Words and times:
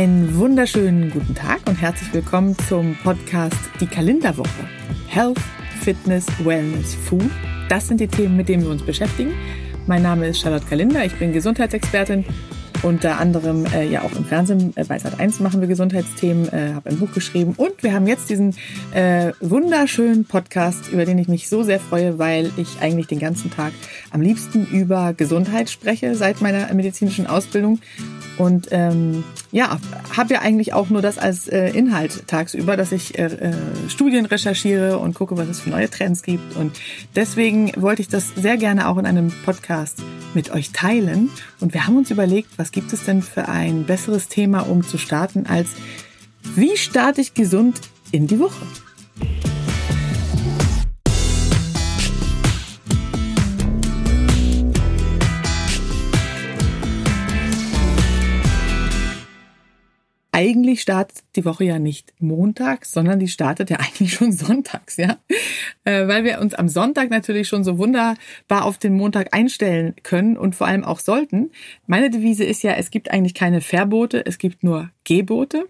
Einen 0.00 0.34
wunderschönen 0.38 1.10
guten 1.10 1.34
Tag 1.34 1.60
und 1.68 1.78
herzlich 1.78 2.10
willkommen 2.14 2.56
zum 2.70 2.96
Podcast 3.04 3.54
Die 3.80 3.86
Kalenderwoche. 3.86 4.66
Health, 5.08 5.38
Fitness, 5.82 6.24
Wellness, 6.42 6.94
Food. 6.94 7.28
Das 7.68 7.86
sind 7.86 8.00
die 8.00 8.08
Themen, 8.08 8.34
mit 8.34 8.48
denen 8.48 8.62
wir 8.62 8.70
uns 8.70 8.82
beschäftigen. 8.82 9.34
Mein 9.86 10.02
Name 10.02 10.28
ist 10.28 10.40
Charlotte 10.40 10.64
Kalinder, 10.64 11.04
ich 11.04 11.14
bin 11.18 11.34
Gesundheitsexpertin 11.34 12.24
unter 12.82 13.18
anderem 13.18 13.66
äh, 13.66 13.86
ja 13.86 14.02
auch 14.02 14.12
im 14.12 14.24
Fernsehen 14.24 14.72
äh, 14.76 14.84
bei 14.84 14.96
Sat1 14.96 15.42
machen 15.42 15.60
wir 15.60 15.68
Gesundheitsthemen, 15.68 16.48
äh, 16.48 16.72
habe 16.74 16.90
ein 16.90 16.98
Buch 16.98 17.12
geschrieben 17.12 17.54
und 17.56 17.82
wir 17.82 17.92
haben 17.92 18.06
jetzt 18.06 18.30
diesen 18.30 18.54
äh, 18.92 19.32
wunderschönen 19.40 20.24
Podcast, 20.24 20.88
über 20.90 21.04
den 21.04 21.18
ich 21.18 21.28
mich 21.28 21.48
so 21.48 21.62
sehr 21.62 21.80
freue, 21.80 22.18
weil 22.18 22.50
ich 22.56 22.80
eigentlich 22.80 23.06
den 23.06 23.18
ganzen 23.18 23.50
Tag 23.50 23.72
am 24.10 24.20
liebsten 24.20 24.66
über 24.66 25.12
Gesundheit 25.12 25.70
spreche 25.70 26.14
seit 26.14 26.40
meiner 26.40 26.72
medizinischen 26.72 27.26
Ausbildung 27.26 27.80
und 28.38 28.68
ähm, 28.70 29.24
ja, 29.52 29.78
habe 30.16 30.34
ja 30.34 30.40
eigentlich 30.40 30.72
auch 30.72 30.88
nur 30.88 31.02
das 31.02 31.18
als 31.18 31.48
äh, 31.48 31.70
Inhalt 31.70 32.26
tagsüber, 32.26 32.76
dass 32.76 32.92
ich 32.92 33.18
äh, 33.18 33.26
äh, 33.26 33.52
Studien 33.88 34.24
recherchiere 34.24 34.98
und 34.98 35.14
gucke, 35.14 35.36
was 35.36 35.48
es 35.48 35.60
für 35.60 35.70
neue 35.70 35.90
Trends 35.90 36.22
gibt. 36.22 36.56
Und 36.56 36.78
deswegen 37.16 37.72
wollte 37.76 38.00
ich 38.00 38.08
das 38.08 38.32
sehr 38.36 38.56
gerne 38.56 38.88
auch 38.88 38.96
in 38.96 39.06
einem 39.06 39.32
Podcast 39.44 40.02
mit 40.34 40.50
euch 40.50 40.70
teilen. 40.70 41.30
Und 41.60 41.74
wir 41.74 41.86
haben 41.86 41.96
uns 41.96 42.10
überlegt, 42.10 42.58
was 42.58 42.72
gibt 42.72 42.92
es 42.92 43.04
denn 43.04 43.22
für 43.22 43.48
ein 43.48 43.84
besseres 43.84 44.28
Thema, 44.28 44.60
um 44.60 44.82
zu 44.82 44.98
starten, 44.98 45.46
als 45.46 45.70
wie 46.54 46.76
starte 46.76 47.20
ich 47.20 47.34
gesund 47.34 47.80
in 48.12 48.26
die 48.26 48.38
Woche? 48.38 48.66
Eigentlich 60.40 60.80
startet 60.80 61.18
die 61.36 61.44
Woche 61.44 61.64
ja 61.64 61.78
nicht 61.78 62.14
montags, 62.18 62.92
sondern 62.92 63.18
die 63.18 63.28
startet 63.28 63.68
ja 63.68 63.76
eigentlich 63.80 64.14
schon 64.14 64.32
sonntags, 64.32 64.96
ja. 64.96 65.18
Äh, 65.84 66.08
weil 66.08 66.24
wir 66.24 66.40
uns 66.40 66.54
am 66.54 66.68
Sonntag 66.68 67.10
natürlich 67.10 67.46
schon 67.46 67.62
so 67.62 67.76
wunderbar 67.76 68.64
auf 68.64 68.78
den 68.78 68.94
Montag 68.94 69.34
einstellen 69.34 69.94
können 70.02 70.38
und 70.38 70.54
vor 70.54 70.66
allem 70.66 70.82
auch 70.82 71.00
sollten. 71.00 71.50
Meine 71.86 72.08
Devise 72.08 72.44
ist 72.44 72.62
ja, 72.62 72.72
es 72.72 72.90
gibt 72.90 73.10
eigentlich 73.10 73.34
keine 73.34 73.60
Verbote, 73.60 74.24
es 74.24 74.38
gibt 74.38 74.62
nur 74.64 74.90
Gebote 75.04 75.66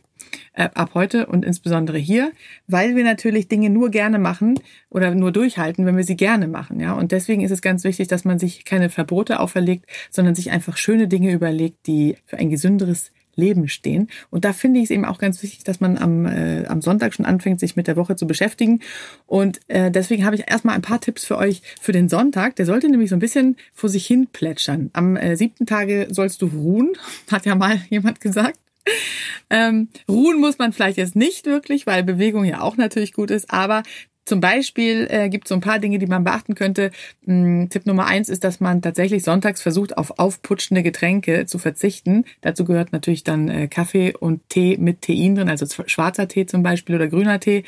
äh, 0.53 0.69
ab 0.75 0.91
heute 0.95 1.27
und 1.27 1.45
insbesondere 1.45 1.99
hier, 1.99 2.31
weil 2.69 2.95
wir 2.95 3.03
natürlich 3.03 3.49
Dinge 3.49 3.71
nur 3.71 3.91
gerne 3.91 4.21
machen 4.21 4.55
oder 4.89 5.13
nur 5.17 5.33
durchhalten, 5.33 5.85
wenn 5.85 5.97
wir 5.97 6.05
sie 6.05 6.17
gerne 6.17 6.47
machen, 6.47 6.79
ja. 6.79 6.93
Und 6.93 7.11
deswegen 7.11 7.43
ist 7.43 7.51
es 7.51 7.61
ganz 7.61 7.83
wichtig, 7.83 8.07
dass 8.07 8.25
man 8.25 8.39
sich 8.39 8.65
keine 8.65 8.89
Verbote 8.89 9.41
auferlegt, 9.41 9.87
sondern 10.11 10.37
sich 10.37 10.53
einfach 10.53 10.77
schöne 10.77 11.09
Dinge 11.09 11.33
überlegt, 11.33 11.89
die 11.89 12.17
für 12.25 12.39
ein 12.39 12.51
gesünderes 12.51 13.11
Leben 13.41 13.69
stehen. 13.69 14.09
Und 14.31 14.45
da 14.45 14.53
finde 14.53 14.79
ich 14.79 14.85
es 14.85 14.91
eben 14.91 15.05
auch 15.05 15.19
ganz 15.19 15.43
wichtig, 15.43 15.65
dass 15.65 15.81
man 15.81 15.99
am, 15.99 16.27
äh, 16.27 16.67
am 16.67 16.83
Sonntag 16.83 17.15
schon 17.15 17.27
anfängt, 17.27 17.59
sich 17.61 17.77
mit 17.77 17.87
der 17.87 17.97
Woche 17.97 18.17
zu 18.17 18.27
beschäftigen. 18.27 18.81
Und 19.27 19.61
äh, 19.69 19.91
deswegen 19.91 20.25
habe 20.25 20.37
ich 20.37 20.51
erstmal 20.51 20.75
ein 20.75 20.83
paar 20.83 21.01
Tipps 21.01 21.25
für 21.25 21.39
euch 21.39 21.63
für 21.81 21.93
den 21.93 22.09
Sonntag. 22.09 22.57
Der 22.57 22.67
sollte 22.67 22.89
nämlich 22.89 23.11
so 23.11 23.17
ein 23.17 23.21
bisschen 23.21 23.57
vor 23.73 23.89
sich 23.89 24.07
hin 24.07 24.29
plätschern. 24.33 24.91
Am 24.93 25.17
äh, 25.17 25.37
siebten 25.37 25.67
Tage 25.67 26.09
sollst 26.11 26.43
du 26.43 26.47
ruhen, 26.47 26.93
hat 27.31 27.47
ja 27.47 27.55
mal 27.55 27.81
jemand 27.89 28.21
gesagt. 28.21 28.59
Ähm, 29.51 29.89
ruhen 30.09 30.41
muss 30.41 30.59
man 30.59 30.73
vielleicht 30.73 30.97
jetzt 30.97 31.17
nicht 31.17 31.47
wirklich, 31.47 31.87
weil 31.87 32.03
Bewegung 32.03 32.45
ja 32.45 32.61
auch 32.61 32.77
natürlich 32.77 33.13
gut 33.13 33.31
ist, 33.31 33.51
aber 33.53 33.83
zum 34.31 34.41
Beispiel 34.41 35.09
äh, 35.11 35.29
gibt 35.29 35.47
es 35.47 35.49
so 35.49 35.57
ein 35.57 35.61
paar 35.61 35.81
Dinge, 35.81 35.99
die 35.99 36.07
man 36.07 36.23
beachten 36.23 36.55
könnte. 36.55 36.93
Hm, 37.27 37.69
Tipp 37.69 37.85
Nummer 37.85 38.07
eins 38.07 38.29
ist, 38.29 38.45
dass 38.45 38.61
man 38.61 38.81
tatsächlich 38.81 39.25
sonntags 39.25 39.61
versucht, 39.61 39.99
auf 39.99 40.21
aufputschende 40.21 40.85
Getränke 40.85 41.47
zu 41.47 41.59
verzichten. 41.59 42.25
Dazu 42.41 42.65
gehört 42.65 42.93
natürlich 42.93 43.25
dann 43.25 43.49
äh, 43.49 43.67
Kaffee 43.67 44.15
und 44.17 44.49
Tee 44.49 44.77
mit 44.79 45.03
Tein 45.03 45.35
drin, 45.35 45.49
also 45.49 45.67
schwarzer 45.85 46.29
Tee 46.29 46.47
zum 46.47 46.63
Beispiel 46.63 46.95
oder 46.95 47.09
grüner 47.09 47.41
Tee. 47.41 47.65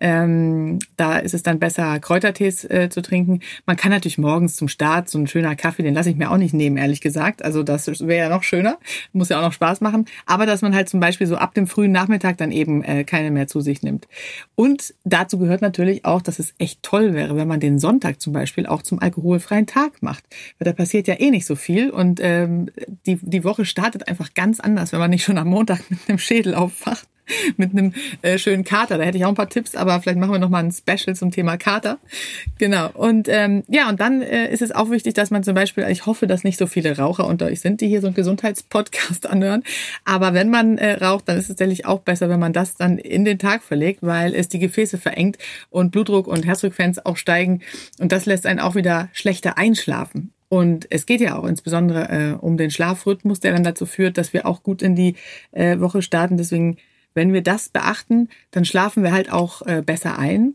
Ähm, 0.00 0.78
da 0.96 1.18
ist 1.18 1.34
es 1.34 1.42
dann 1.42 1.58
besser, 1.58 2.00
Kräutertees 2.00 2.64
äh, 2.64 2.88
zu 2.88 3.02
trinken. 3.02 3.40
Man 3.66 3.76
kann 3.76 3.90
natürlich 3.90 4.16
morgens 4.16 4.56
zum 4.56 4.68
Start 4.68 5.10
so 5.10 5.18
ein 5.18 5.26
schöner 5.26 5.54
Kaffee, 5.54 5.82
den 5.82 5.92
lasse 5.92 6.08
ich 6.08 6.16
mir 6.16 6.30
auch 6.30 6.38
nicht 6.38 6.54
nehmen, 6.54 6.78
ehrlich 6.78 7.02
gesagt. 7.02 7.44
Also 7.44 7.62
das 7.62 7.86
wäre 8.00 8.24
ja 8.24 8.28
noch 8.30 8.42
schöner, 8.42 8.78
muss 9.12 9.28
ja 9.28 9.38
auch 9.38 9.44
noch 9.44 9.52
Spaß 9.52 9.82
machen. 9.82 10.06
Aber 10.24 10.46
dass 10.46 10.62
man 10.62 10.74
halt 10.74 10.88
zum 10.88 10.98
Beispiel 10.98 11.26
so 11.26 11.36
ab 11.36 11.52
dem 11.52 11.66
frühen 11.66 11.92
Nachmittag 11.92 12.38
dann 12.38 12.52
eben 12.52 12.82
äh, 12.82 13.04
keine 13.04 13.30
mehr 13.30 13.48
zu 13.48 13.60
sich 13.60 13.82
nimmt. 13.82 14.08
Und 14.54 14.94
dazu 15.04 15.38
gehört 15.38 15.60
natürlich 15.60 16.05
auch, 16.06 16.22
dass 16.22 16.38
es 16.38 16.54
echt 16.58 16.82
toll 16.82 17.14
wäre, 17.14 17.36
wenn 17.36 17.48
man 17.48 17.60
den 17.60 17.78
Sonntag 17.78 18.20
zum 18.20 18.32
Beispiel 18.32 18.66
auch 18.66 18.82
zum 18.82 19.00
alkoholfreien 19.00 19.66
Tag 19.66 20.02
macht. 20.02 20.24
Weil 20.58 20.66
da 20.66 20.72
passiert 20.72 21.08
ja 21.08 21.18
eh 21.18 21.30
nicht 21.30 21.46
so 21.46 21.56
viel 21.56 21.90
und 21.90 22.20
ähm, 22.22 22.70
die, 23.06 23.18
die 23.20 23.44
Woche 23.44 23.64
startet 23.64 24.08
einfach 24.08 24.34
ganz 24.34 24.60
anders, 24.60 24.92
wenn 24.92 25.00
man 25.00 25.10
nicht 25.10 25.24
schon 25.24 25.38
am 25.38 25.48
Montag 25.48 25.90
mit 25.90 26.00
einem 26.08 26.18
Schädel 26.18 26.54
aufwacht. 26.54 27.08
mit 27.56 27.72
einem 27.72 27.92
äh, 28.22 28.38
schönen 28.38 28.64
Kater. 28.64 28.98
Da 28.98 29.04
hätte 29.04 29.18
ich 29.18 29.24
auch 29.24 29.30
ein 29.30 29.34
paar 29.34 29.48
Tipps, 29.48 29.74
aber 29.74 30.00
vielleicht 30.00 30.18
machen 30.18 30.32
wir 30.32 30.38
noch 30.38 30.48
mal 30.48 30.64
ein 30.64 30.72
Special 30.72 31.14
zum 31.16 31.30
Thema 31.30 31.56
Kater. 31.56 31.98
Genau. 32.58 32.90
Und 32.92 33.28
ähm, 33.28 33.64
ja, 33.68 33.88
und 33.88 34.00
dann 34.00 34.22
äh, 34.22 34.50
ist 34.52 34.62
es 34.62 34.72
auch 34.72 34.90
wichtig, 34.90 35.14
dass 35.14 35.30
man 35.30 35.42
zum 35.42 35.54
Beispiel, 35.54 35.84
ich 35.88 36.06
hoffe, 36.06 36.26
dass 36.26 36.44
nicht 36.44 36.58
so 36.58 36.66
viele 36.66 36.96
Raucher 36.96 37.26
unter 37.26 37.46
euch 37.46 37.60
sind, 37.60 37.80
die 37.80 37.88
hier 37.88 38.00
so 38.00 38.08
einen 38.08 38.16
Gesundheitspodcast 38.16 39.26
anhören. 39.30 39.62
Aber 40.04 40.34
wenn 40.34 40.50
man 40.50 40.78
äh, 40.78 40.92
raucht, 41.04 41.28
dann 41.28 41.36
ist 41.36 41.44
es 41.44 41.48
tatsächlich 41.48 41.86
auch 41.86 42.00
besser, 42.00 42.28
wenn 42.28 42.40
man 42.40 42.52
das 42.52 42.76
dann 42.76 42.98
in 42.98 43.24
den 43.24 43.38
Tag 43.38 43.62
verlegt, 43.62 44.00
weil 44.02 44.34
es 44.34 44.48
die 44.48 44.58
Gefäße 44.58 44.98
verengt 44.98 45.38
und 45.70 45.90
Blutdruck 45.90 46.26
und 46.26 46.46
Herzfrequenz 46.46 46.98
auch 46.98 47.16
steigen. 47.16 47.62
Und 47.98 48.12
das 48.12 48.26
lässt 48.26 48.46
einen 48.46 48.60
auch 48.60 48.74
wieder 48.74 49.08
schlechter 49.12 49.58
einschlafen. 49.58 50.32
Und 50.48 50.86
es 50.90 51.06
geht 51.06 51.20
ja 51.20 51.36
auch 51.36 51.44
insbesondere 51.44 52.08
äh, 52.08 52.32
um 52.34 52.56
den 52.56 52.70
Schlafrhythmus, 52.70 53.40
der 53.40 53.52
dann 53.52 53.64
dazu 53.64 53.84
führt, 53.84 54.16
dass 54.16 54.32
wir 54.32 54.46
auch 54.46 54.62
gut 54.62 54.80
in 54.80 54.94
die 54.94 55.16
äh, 55.50 55.80
Woche 55.80 56.02
starten. 56.02 56.36
Deswegen 56.36 56.76
wenn 57.16 57.32
wir 57.32 57.42
das 57.42 57.70
beachten, 57.70 58.28
dann 58.52 58.64
schlafen 58.64 59.02
wir 59.02 59.12
halt 59.12 59.32
auch 59.32 59.62
äh, 59.62 59.82
besser 59.84 60.18
ein. 60.18 60.54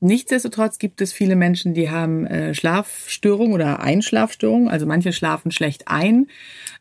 Nichtsdestotrotz 0.00 0.78
gibt 0.78 1.00
es 1.00 1.14
viele 1.14 1.34
Menschen, 1.34 1.72
die 1.72 1.90
haben 1.90 2.26
äh, 2.26 2.54
Schlafstörungen 2.54 3.54
oder 3.54 3.80
Einschlafstörungen. 3.80 4.68
Also 4.68 4.84
manche 4.84 5.14
schlafen 5.14 5.50
schlecht 5.50 5.88
ein 5.88 6.26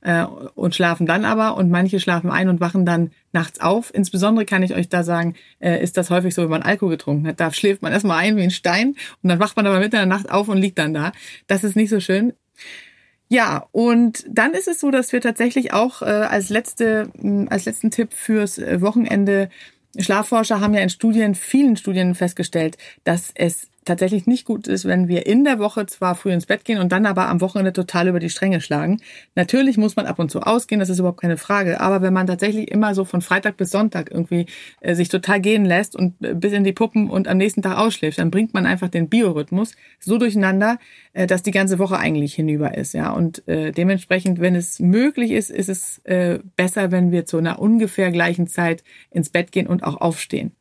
äh, 0.01 0.25
und 0.25 0.75
schlafen 0.75 1.05
dann 1.05 1.23
aber 1.23 1.55
und 1.55 1.71
manche 1.71 2.01
schlafen 2.01 2.29
ein 2.29 2.49
und 2.49 2.59
wachen 2.59 2.85
dann 2.85 3.11
nachts 3.31 3.61
auf. 3.61 3.93
Insbesondere 3.93 4.45
kann 4.45 4.61
ich 4.61 4.75
euch 4.75 4.89
da 4.89 5.03
sagen, 5.03 5.35
äh, 5.59 5.81
ist 5.81 5.95
das 5.95 6.09
häufig 6.09 6.35
so, 6.35 6.41
wenn 6.41 6.49
man 6.49 6.63
Alkohol 6.63 6.89
getrunken 6.91 7.25
hat. 7.25 7.39
Da 7.39 7.53
schläft 7.53 7.81
man 7.81 7.93
erstmal 7.93 8.17
ein 8.17 8.35
wie 8.35 8.43
ein 8.43 8.51
Stein 8.51 8.95
und 9.21 9.29
dann 9.29 9.39
wacht 9.39 9.55
man 9.55 9.65
aber 9.65 9.79
mitten 9.79 9.95
in 9.95 10.09
der 10.09 10.17
Nacht 10.17 10.29
auf 10.29 10.49
und 10.49 10.57
liegt 10.57 10.77
dann 10.77 10.93
da. 10.93 11.13
Das 11.47 11.63
ist 11.63 11.77
nicht 11.77 11.91
so 11.91 12.01
schön. 12.01 12.33
Ja, 13.33 13.67
und 13.71 14.23
dann 14.29 14.53
ist 14.53 14.67
es 14.67 14.79
so, 14.79 14.91
dass 14.91 15.11
wir 15.11 15.19
tatsächlich 15.19 15.73
auch 15.73 16.03
äh, 16.03 16.05
als 16.05 16.49
letzte, 16.49 17.09
als 17.49 17.65
letzten 17.65 17.89
Tipp 17.89 18.13
fürs 18.13 18.59
äh, 18.59 18.79
Wochenende 18.79 19.49
Schlafforscher 19.97 20.59
haben 20.59 20.75
ja 20.75 20.81
in 20.81 20.91
Studien, 20.91 21.33
vielen 21.33 21.75
Studien 21.75 22.13
festgestellt, 22.13 22.77
dass 23.05 23.31
es 23.33 23.69
tatsächlich 23.85 24.27
nicht 24.27 24.45
gut 24.45 24.67
ist, 24.67 24.85
wenn 24.85 25.07
wir 25.07 25.25
in 25.25 25.43
der 25.43 25.59
Woche 25.59 25.85
zwar 25.85 26.15
früh 26.15 26.31
ins 26.31 26.45
Bett 26.45 26.65
gehen 26.65 26.79
und 26.79 26.91
dann 26.91 27.05
aber 27.05 27.27
am 27.27 27.41
Wochenende 27.41 27.73
total 27.73 28.07
über 28.07 28.19
die 28.19 28.29
Stränge 28.29 28.61
schlagen. 28.61 29.01
Natürlich 29.35 29.77
muss 29.77 29.95
man 29.95 30.05
ab 30.05 30.19
und 30.19 30.31
zu 30.31 30.41
ausgehen, 30.41 30.79
das 30.79 30.89
ist 30.89 30.99
überhaupt 30.99 31.21
keine 31.21 31.37
Frage. 31.37 31.81
Aber 31.81 32.01
wenn 32.01 32.13
man 32.13 32.27
tatsächlich 32.27 32.71
immer 32.71 32.95
so 32.95 33.05
von 33.05 33.21
Freitag 33.21 33.57
bis 33.57 33.71
Sonntag 33.71 34.11
irgendwie 34.11 34.45
äh, 34.81 34.95
sich 34.95 35.09
total 35.09 35.41
gehen 35.41 35.65
lässt 35.65 35.95
und 35.95 36.15
äh, 36.23 36.33
bis 36.33 36.53
in 36.53 36.63
die 36.63 36.73
Puppen 36.73 37.09
und 37.09 37.27
am 37.27 37.37
nächsten 37.37 37.61
Tag 37.61 37.77
ausschläft, 37.77 38.19
dann 38.19 38.31
bringt 38.31 38.53
man 38.53 38.65
einfach 38.65 38.89
den 38.89 39.09
Biorhythmus 39.09 39.75
so 39.99 40.17
durcheinander, 40.17 40.79
äh, 41.13 41.27
dass 41.27 41.43
die 41.43 41.51
ganze 41.51 41.79
Woche 41.79 41.97
eigentlich 41.97 42.33
hinüber 42.33 42.77
ist. 42.77 42.93
Ja, 42.93 43.11
und 43.11 43.47
äh, 43.47 43.71
dementsprechend, 43.71 44.39
wenn 44.39 44.55
es 44.55 44.79
möglich 44.79 45.31
ist, 45.31 45.49
ist 45.49 45.69
es 45.69 45.99
äh, 46.05 46.39
besser, 46.55 46.91
wenn 46.91 47.11
wir 47.11 47.25
zu 47.25 47.37
einer 47.37 47.59
ungefähr 47.59 48.11
gleichen 48.11 48.47
Zeit 48.47 48.83
ins 49.11 49.29
Bett 49.29 49.51
gehen 49.51 49.67
und 49.67 49.83
auch 49.83 50.01
aufstehen. 50.01 50.51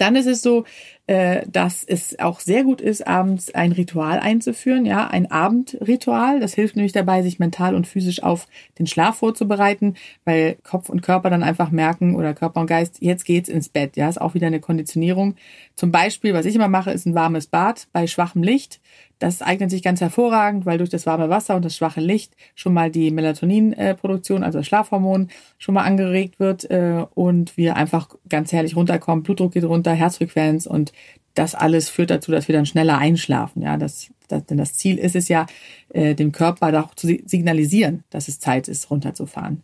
Dann 0.00 0.16
ist 0.16 0.26
es 0.26 0.40
so, 0.40 0.64
äh, 1.10 1.44
dass 1.50 1.82
es 1.82 2.20
auch 2.20 2.38
sehr 2.38 2.62
gut 2.62 2.80
ist, 2.80 3.04
abends 3.04 3.52
ein 3.52 3.72
Ritual 3.72 4.20
einzuführen, 4.20 4.86
ja, 4.86 5.08
ein 5.08 5.28
Abendritual. 5.28 6.38
Das 6.38 6.54
hilft 6.54 6.76
nämlich 6.76 6.92
dabei, 6.92 7.22
sich 7.22 7.40
mental 7.40 7.74
und 7.74 7.88
physisch 7.88 8.22
auf 8.22 8.46
den 8.78 8.86
Schlaf 8.86 9.16
vorzubereiten, 9.16 9.96
weil 10.24 10.56
Kopf 10.62 10.88
und 10.88 11.02
Körper 11.02 11.28
dann 11.28 11.42
einfach 11.42 11.72
merken 11.72 12.14
oder 12.14 12.32
Körper 12.32 12.60
und 12.60 12.68
Geist, 12.68 12.98
jetzt 13.00 13.24
geht's 13.24 13.48
ins 13.48 13.68
Bett. 13.68 13.96
Ja, 13.96 14.08
ist 14.08 14.20
auch 14.20 14.34
wieder 14.34 14.46
eine 14.46 14.60
Konditionierung. 14.60 15.34
Zum 15.74 15.90
Beispiel, 15.90 16.32
was 16.32 16.46
ich 16.46 16.54
immer 16.54 16.68
mache, 16.68 16.92
ist 16.92 17.06
ein 17.06 17.16
warmes 17.16 17.48
Bad 17.48 17.88
bei 17.92 18.06
schwachem 18.06 18.44
Licht. 18.44 18.80
Das 19.20 19.42
eignet 19.42 19.70
sich 19.70 19.82
ganz 19.82 20.00
hervorragend, 20.00 20.64
weil 20.64 20.78
durch 20.78 20.88
das 20.88 21.04
warme 21.04 21.28
Wasser 21.28 21.54
und 21.54 21.64
das 21.64 21.76
schwache 21.76 22.00
Licht 22.00 22.34
schon 22.54 22.72
mal 22.72 22.90
die 22.90 23.10
Melatoninproduktion, 23.10 24.42
also 24.42 24.60
das 24.60 24.66
Schlafhormon, 24.66 25.28
schon 25.58 25.74
mal 25.74 25.82
angeregt 25.82 26.40
wird 26.40 26.70
äh, 26.70 27.04
und 27.14 27.58
wir 27.58 27.76
einfach 27.76 28.08
ganz 28.30 28.50
herrlich 28.52 28.76
runterkommen. 28.76 29.22
Blutdruck 29.22 29.52
geht 29.52 29.64
runter, 29.64 29.92
Herzfrequenz 29.92 30.64
und 30.64 30.92
das 31.34 31.54
alles 31.54 31.88
führt 31.88 32.10
dazu, 32.10 32.32
dass 32.32 32.48
wir 32.48 32.54
dann 32.54 32.66
schneller 32.66 32.98
einschlafen. 32.98 33.62
Ja, 33.62 33.76
das, 33.76 34.10
das, 34.28 34.44
denn 34.46 34.58
das 34.58 34.74
Ziel 34.74 34.98
ist 34.98 35.16
es 35.16 35.28
ja, 35.28 35.46
äh, 35.90 36.14
dem 36.14 36.32
Körper 36.32 36.82
auch 36.82 36.94
zu 36.94 37.06
signalisieren, 37.24 38.04
dass 38.10 38.28
es 38.28 38.38
Zeit 38.38 38.68
ist, 38.68 38.90
runterzufahren. 38.90 39.62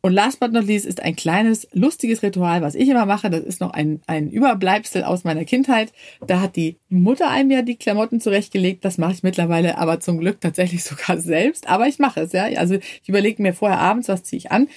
Und 0.00 0.12
last 0.12 0.38
but 0.38 0.52
not 0.52 0.64
least 0.64 0.86
ist 0.86 1.02
ein 1.02 1.16
kleines, 1.16 1.66
lustiges 1.72 2.22
Ritual, 2.22 2.62
was 2.62 2.76
ich 2.76 2.88
immer 2.88 3.04
mache. 3.04 3.30
Das 3.30 3.42
ist 3.42 3.60
noch 3.60 3.72
ein, 3.72 4.00
ein 4.06 4.30
Überbleibsel 4.30 5.02
aus 5.02 5.24
meiner 5.24 5.44
Kindheit. 5.44 5.92
Da 6.24 6.40
hat 6.40 6.54
die 6.54 6.76
Mutter 6.88 7.28
einem 7.28 7.50
ja 7.50 7.62
die 7.62 7.76
Klamotten 7.76 8.20
zurechtgelegt. 8.20 8.84
Das 8.84 8.96
mache 8.96 9.12
ich 9.12 9.22
mittlerweile 9.24 9.76
aber 9.76 9.98
zum 9.98 10.18
Glück 10.18 10.40
tatsächlich 10.40 10.84
sogar 10.84 11.18
selbst. 11.18 11.68
Aber 11.68 11.88
ich 11.88 11.98
mache 11.98 12.20
es, 12.20 12.32
ja. 12.32 12.44
Also 12.58 12.76
ich 12.76 13.08
überlege 13.08 13.42
mir 13.42 13.54
vorher 13.54 13.80
abends, 13.80 14.08
was 14.08 14.22
ziehe 14.22 14.38
ich 14.38 14.52
an. 14.52 14.68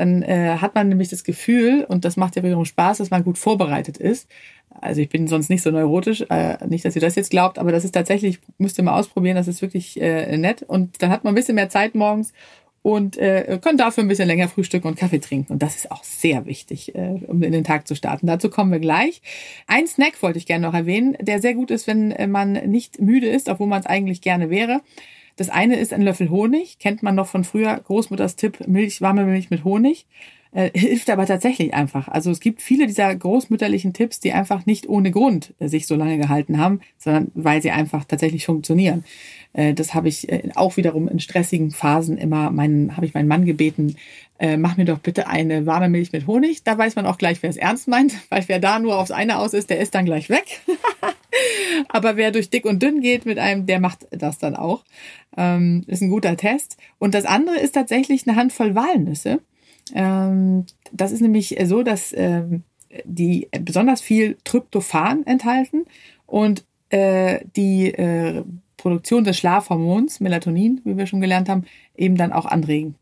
Dann 0.00 0.22
äh, 0.22 0.56
hat 0.62 0.74
man 0.74 0.88
nämlich 0.88 1.10
das 1.10 1.24
Gefühl, 1.24 1.84
und 1.86 2.06
das 2.06 2.16
macht 2.16 2.34
ja 2.34 2.42
wiederum 2.42 2.64
Spaß, 2.64 2.96
dass 2.98 3.10
man 3.10 3.22
gut 3.22 3.36
vorbereitet 3.36 3.98
ist. 3.98 4.30
Also 4.70 5.02
ich 5.02 5.10
bin 5.10 5.28
sonst 5.28 5.50
nicht 5.50 5.60
so 5.60 5.70
neurotisch, 5.70 6.24
äh, 6.30 6.56
nicht, 6.66 6.86
dass 6.86 6.96
ihr 6.96 7.02
das 7.02 7.16
jetzt 7.16 7.30
glaubt, 7.30 7.58
aber 7.58 7.70
das 7.70 7.84
ist 7.84 7.92
tatsächlich, 7.92 8.38
müsst 8.56 8.78
ihr 8.78 8.84
mal 8.84 8.98
ausprobieren, 8.98 9.36
das 9.36 9.46
ist 9.46 9.60
wirklich 9.60 10.00
äh, 10.00 10.38
nett. 10.38 10.62
Und 10.62 11.02
dann 11.02 11.10
hat 11.10 11.22
man 11.22 11.32
ein 11.32 11.34
bisschen 11.34 11.54
mehr 11.56 11.68
Zeit 11.68 11.94
morgens 11.94 12.32
und 12.80 13.18
äh, 13.18 13.58
können 13.60 13.76
dafür 13.76 14.02
ein 14.02 14.08
bisschen 14.08 14.26
länger 14.26 14.48
frühstücken 14.48 14.88
und 14.88 14.96
Kaffee 14.96 15.18
trinken. 15.18 15.52
Und 15.52 15.62
das 15.62 15.76
ist 15.76 15.92
auch 15.92 16.02
sehr 16.02 16.46
wichtig, 16.46 16.94
äh, 16.94 17.20
um 17.26 17.42
in 17.42 17.52
den 17.52 17.64
Tag 17.64 17.86
zu 17.86 17.94
starten. 17.94 18.26
Dazu 18.26 18.48
kommen 18.48 18.72
wir 18.72 18.80
gleich. 18.80 19.20
Ein 19.66 19.86
Snack 19.86 20.22
wollte 20.22 20.38
ich 20.38 20.46
gerne 20.46 20.66
noch 20.66 20.72
erwähnen, 20.72 21.14
der 21.20 21.42
sehr 21.42 21.52
gut 21.52 21.70
ist, 21.70 21.86
wenn 21.86 22.10
äh, 22.12 22.26
man 22.26 22.52
nicht 22.52 23.02
müde 23.02 23.28
ist, 23.28 23.50
obwohl 23.50 23.66
man 23.66 23.80
es 23.80 23.86
eigentlich 23.86 24.22
gerne 24.22 24.48
wäre. 24.48 24.80
Das 25.40 25.48
eine 25.48 25.76
ist 25.76 25.94
ein 25.94 26.02
Löffel 26.02 26.28
Honig, 26.28 26.78
kennt 26.80 27.02
man 27.02 27.14
noch 27.14 27.26
von 27.26 27.44
früher, 27.44 27.74
Großmutters 27.74 28.36
Tipp, 28.36 28.68
Milch, 28.68 29.00
warme 29.00 29.24
Milch 29.24 29.48
mit 29.48 29.64
Honig. 29.64 30.04
Äh, 30.52 30.68
hilft 30.78 31.08
aber 31.08 31.24
tatsächlich 31.24 31.72
einfach. 31.72 32.08
Also 32.08 32.30
es 32.30 32.40
gibt 32.40 32.60
viele 32.60 32.86
dieser 32.86 33.16
großmütterlichen 33.16 33.94
Tipps, 33.94 34.20
die 34.20 34.34
einfach 34.34 34.66
nicht 34.66 34.86
ohne 34.86 35.10
Grund 35.10 35.54
äh, 35.58 35.68
sich 35.68 35.86
so 35.86 35.94
lange 35.94 36.18
gehalten 36.18 36.58
haben, 36.58 36.80
sondern 36.98 37.30
weil 37.32 37.62
sie 37.62 37.70
einfach 37.70 38.04
tatsächlich 38.04 38.44
funktionieren. 38.44 39.02
Äh, 39.54 39.72
das 39.72 39.94
habe 39.94 40.08
ich 40.08 40.30
äh, 40.30 40.50
auch 40.56 40.76
wiederum 40.76 41.08
in 41.08 41.20
stressigen 41.20 41.70
Phasen 41.70 42.18
immer 42.18 42.50
meinen, 42.50 42.94
habe 42.98 43.06
ich 43.06 43.14
meinen 43.14 43.28
Mann 43.28 43.46
gebeten, 43.46 43.96
äh, 44.38 44.58
mach 44.58 44.76
mir 44.76 44.84
doch 44.84 44.98
bitte 44.98 45.26
eine 45.26 45.64
warme 45.64 45.88
Milch 45.88 46.12
mit 46.12 46.26
Honig. 46.26 46.64
Da 46.64 46.76
weiß 46.76 46.96
man 46.96 47.06
auch 47.06 47.16
gleich, 47.16 47.42
wer 47.42 47.48
es 47.48 47.56
ernst 47.56 47.88
meint, 47.88 48.12
weil 48.28 48.44
wer 48.46 48.58
da 48.58 48.78
nur 48.78 48.98
aufs 48.98 49.10
eine 49.10 49.38
aus 49.38 49.54
ist, 49.54 49.70
der 49.70 49.80
ist 49.80 49.94
dann 49.94 50.04
gleich 50.04 50.28
weg. 50.28 50.60
Aber 51.88 52.16
wer 52.16 52.30
durch 52.30 52.50
dick 52.50 52.64
und 52.64 52.82
dünn 52.82 53.00
geht 53.00 53.26
mit 53.26 53.38
einem, 53.38 53.66
der 53.66 53.80
macht 53.80 54.06
das 54.10 54.38
dann 54.38 54.56
auch. 54.56 54.84
Ähm, 55.36 55.84
ist 55.86 56.02
ein 56.02 56.10
guter 56.10 56.36
Test. 56.36 56.76
Und 56.98 57.14
das 57.14 57.24
andere 57.24 57.58
ist 57.58 57.72
tatsächlich 57.72 58.26
eine 58.26 58.36
Handvoll 58.36 58.74
Walnüsse. 58.74 59.40
Ähm, 59.94 60.66
das 60.92 61.12
ist 61.12 61.20
nämlich 61.20 61.56
so, 61.64 61.82
dass 61.82 62.12
ähm, 62.16 62.62
die 63.04 63.48
besonders 63.60 64.00
viel 64.00 64.36
Tryptophan 64.44 65.26
enthalten 65.26 65.84
und 66.26 66.64
äh, 66.90 67.40
die 67.56 67.92
äh, 67.92 68.42
Produktion 68.76 69.24
des 69.24 69.38
Schlafhormons, 69.38 70.20
Melatonin, 70.20 70.80
wie 70.84 70.96
wir 70.96 71.06
schon 71.06 71.20
gelernt 71.20 71.48
haben, 71.48 71.64
eben 71.96 72.16
dann 72.16 72.32
auch 72.32 72.46
anregen. 72.46 72.94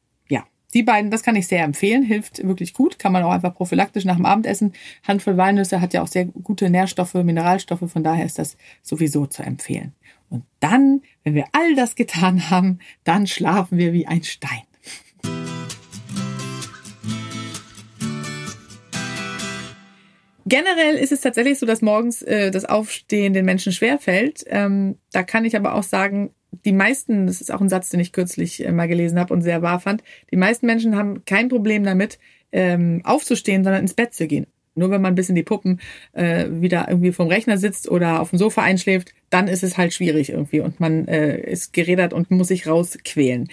Die 0.75 0.82
beiden, 0.82 1.11
das 1.11 1.23
kann 1.23 1.37
ich 1.37 1.47
sehr 1.47 1.65
empfehlen, 1.65 2.03
hilft 2.03 2.47
wirklich 2.47 2.75
gut, 2.75 2.99
kann 2.99 3.12
man 3.12 3.23
auch 3.23 3.31
einfach 3.31 3.55
prophylaktisch 3.55 4.05
nach 4.05 4.17
dem 4.17 4.26
Abendessen. 4.26 4.75
Handvoll 5.06 5.38
Walnüsse 5.38 5.81
hat 5.81 5.94
ja 5.94 6.03
auch 6.03 6.09
sehr 6.09 6.26
gute 6.26 6.69
Nährstoffe, 6.69 7.15
Mineralstoffe, 7.15 7.91
von 7.91 8.05
daher 8.05 8.26
ist 8.26 8.38
das 8.38 8.59
sowieso 8.82 9.26
zu 9.26 9.43
empfehlen. 9.43 9.94
Und 10.29 10.44
dann, 10.61 11.00
wenn 11.25 11.35
wir 11.35 11.47
all 11.53 11.75
das 11.75 11.94
getan 11.94 12.50
haben, 12.50 12.81
dann 13.05 13.26
schlafen 13.26 13.79
wir 13.79 13.94
wie 13.94 14.06
ein 14.06 14.25
Stein. 14.25 14.68
Generell 20.49 20.95
ist 20.95 21.12
es 21.12 21.21
tatsächlich 21.21 21.59
so, 21.59 21.67
dass 21.67 21.83
morgens 21.83 22.23
äh, 22.23 22.50
das 22.50 22.65
Aufstehen 22.65 23.35
den 23.35 23.45
Menschen 23.45 23.71
schwerfällt. 23.71 24.45
Ähm, 24.47 24.97
da 25.12 25.23
kann 25.23 25.45
ich 25.45 25.56
aber 25.56 25.75
auch 25.75 25.83
sagen, 25.83 26.31
die 26.65 26.73
meisten, 26.73 27.27
das 27.27 27.43
ist 27.43 27.53
auch 27.53 27.61
ein 27.61 27.69
Satz, 27.69 27.91
den 27.91 28.00
ich 28.00 28.12
kürzlich 28.12 28.65
äh, 28.65 28.73
mal 28.73 28.89
gelesen 28.89 29.19
habe 29.19 29.35
und 29.35 29.43
sehr 29.43 29.61
wahr 29.61 29.79
fand, 29.79 30.03
die 30.31 30.37
meisten 30.37 30.65
Menschen 30.65 30.97
haben 30.97 31.25
kein 31.27 31.50
Problem 31.50 31.85
damit, 31.85 32.19
ähm, 32.50 33.03
aufzustehen, 33.05 33.62
sondern 33.62 33.83
ins 33.83 33.93
Bett 33.93 34.15
zu 34.15 34.27
gehen. 34.27 34.47
Nur 34.75 34.91
wenn 34.91 35.03
man 35.03 35.17
bis 35.17 35.29
in 35.29 35.35
die 35.35 35.43
Puppen 35.43 35.81
äh, 36.12 36.47
wieder 36.49 36.87
irgendwie 36.89 37.12
vom 37.12 37.29
Rechner 37.29 37.59
sitzt 37.59 37.91
oder 37.91 38.21
auf 38.21 38.31
dem 38.31 38.39
Sofa 38.39 38.62
einschläft, 38.62 39.12
dann 39.29 39.49
ist 39.49 39.62
es 39.62 39.77
halt 39.77 39.93
schwierig 39.93 40.31
irgendwie 40.31 40.61
und 40.61 40.81
man 40.81 41.06
äh, 41.09 41.39
ist 41.41 41.75
gerädert 41.75 42.15
und 42.15 42.31
muss 42.31 42.49
sich 42.49 42.67
rausquälen. 42.67 43.50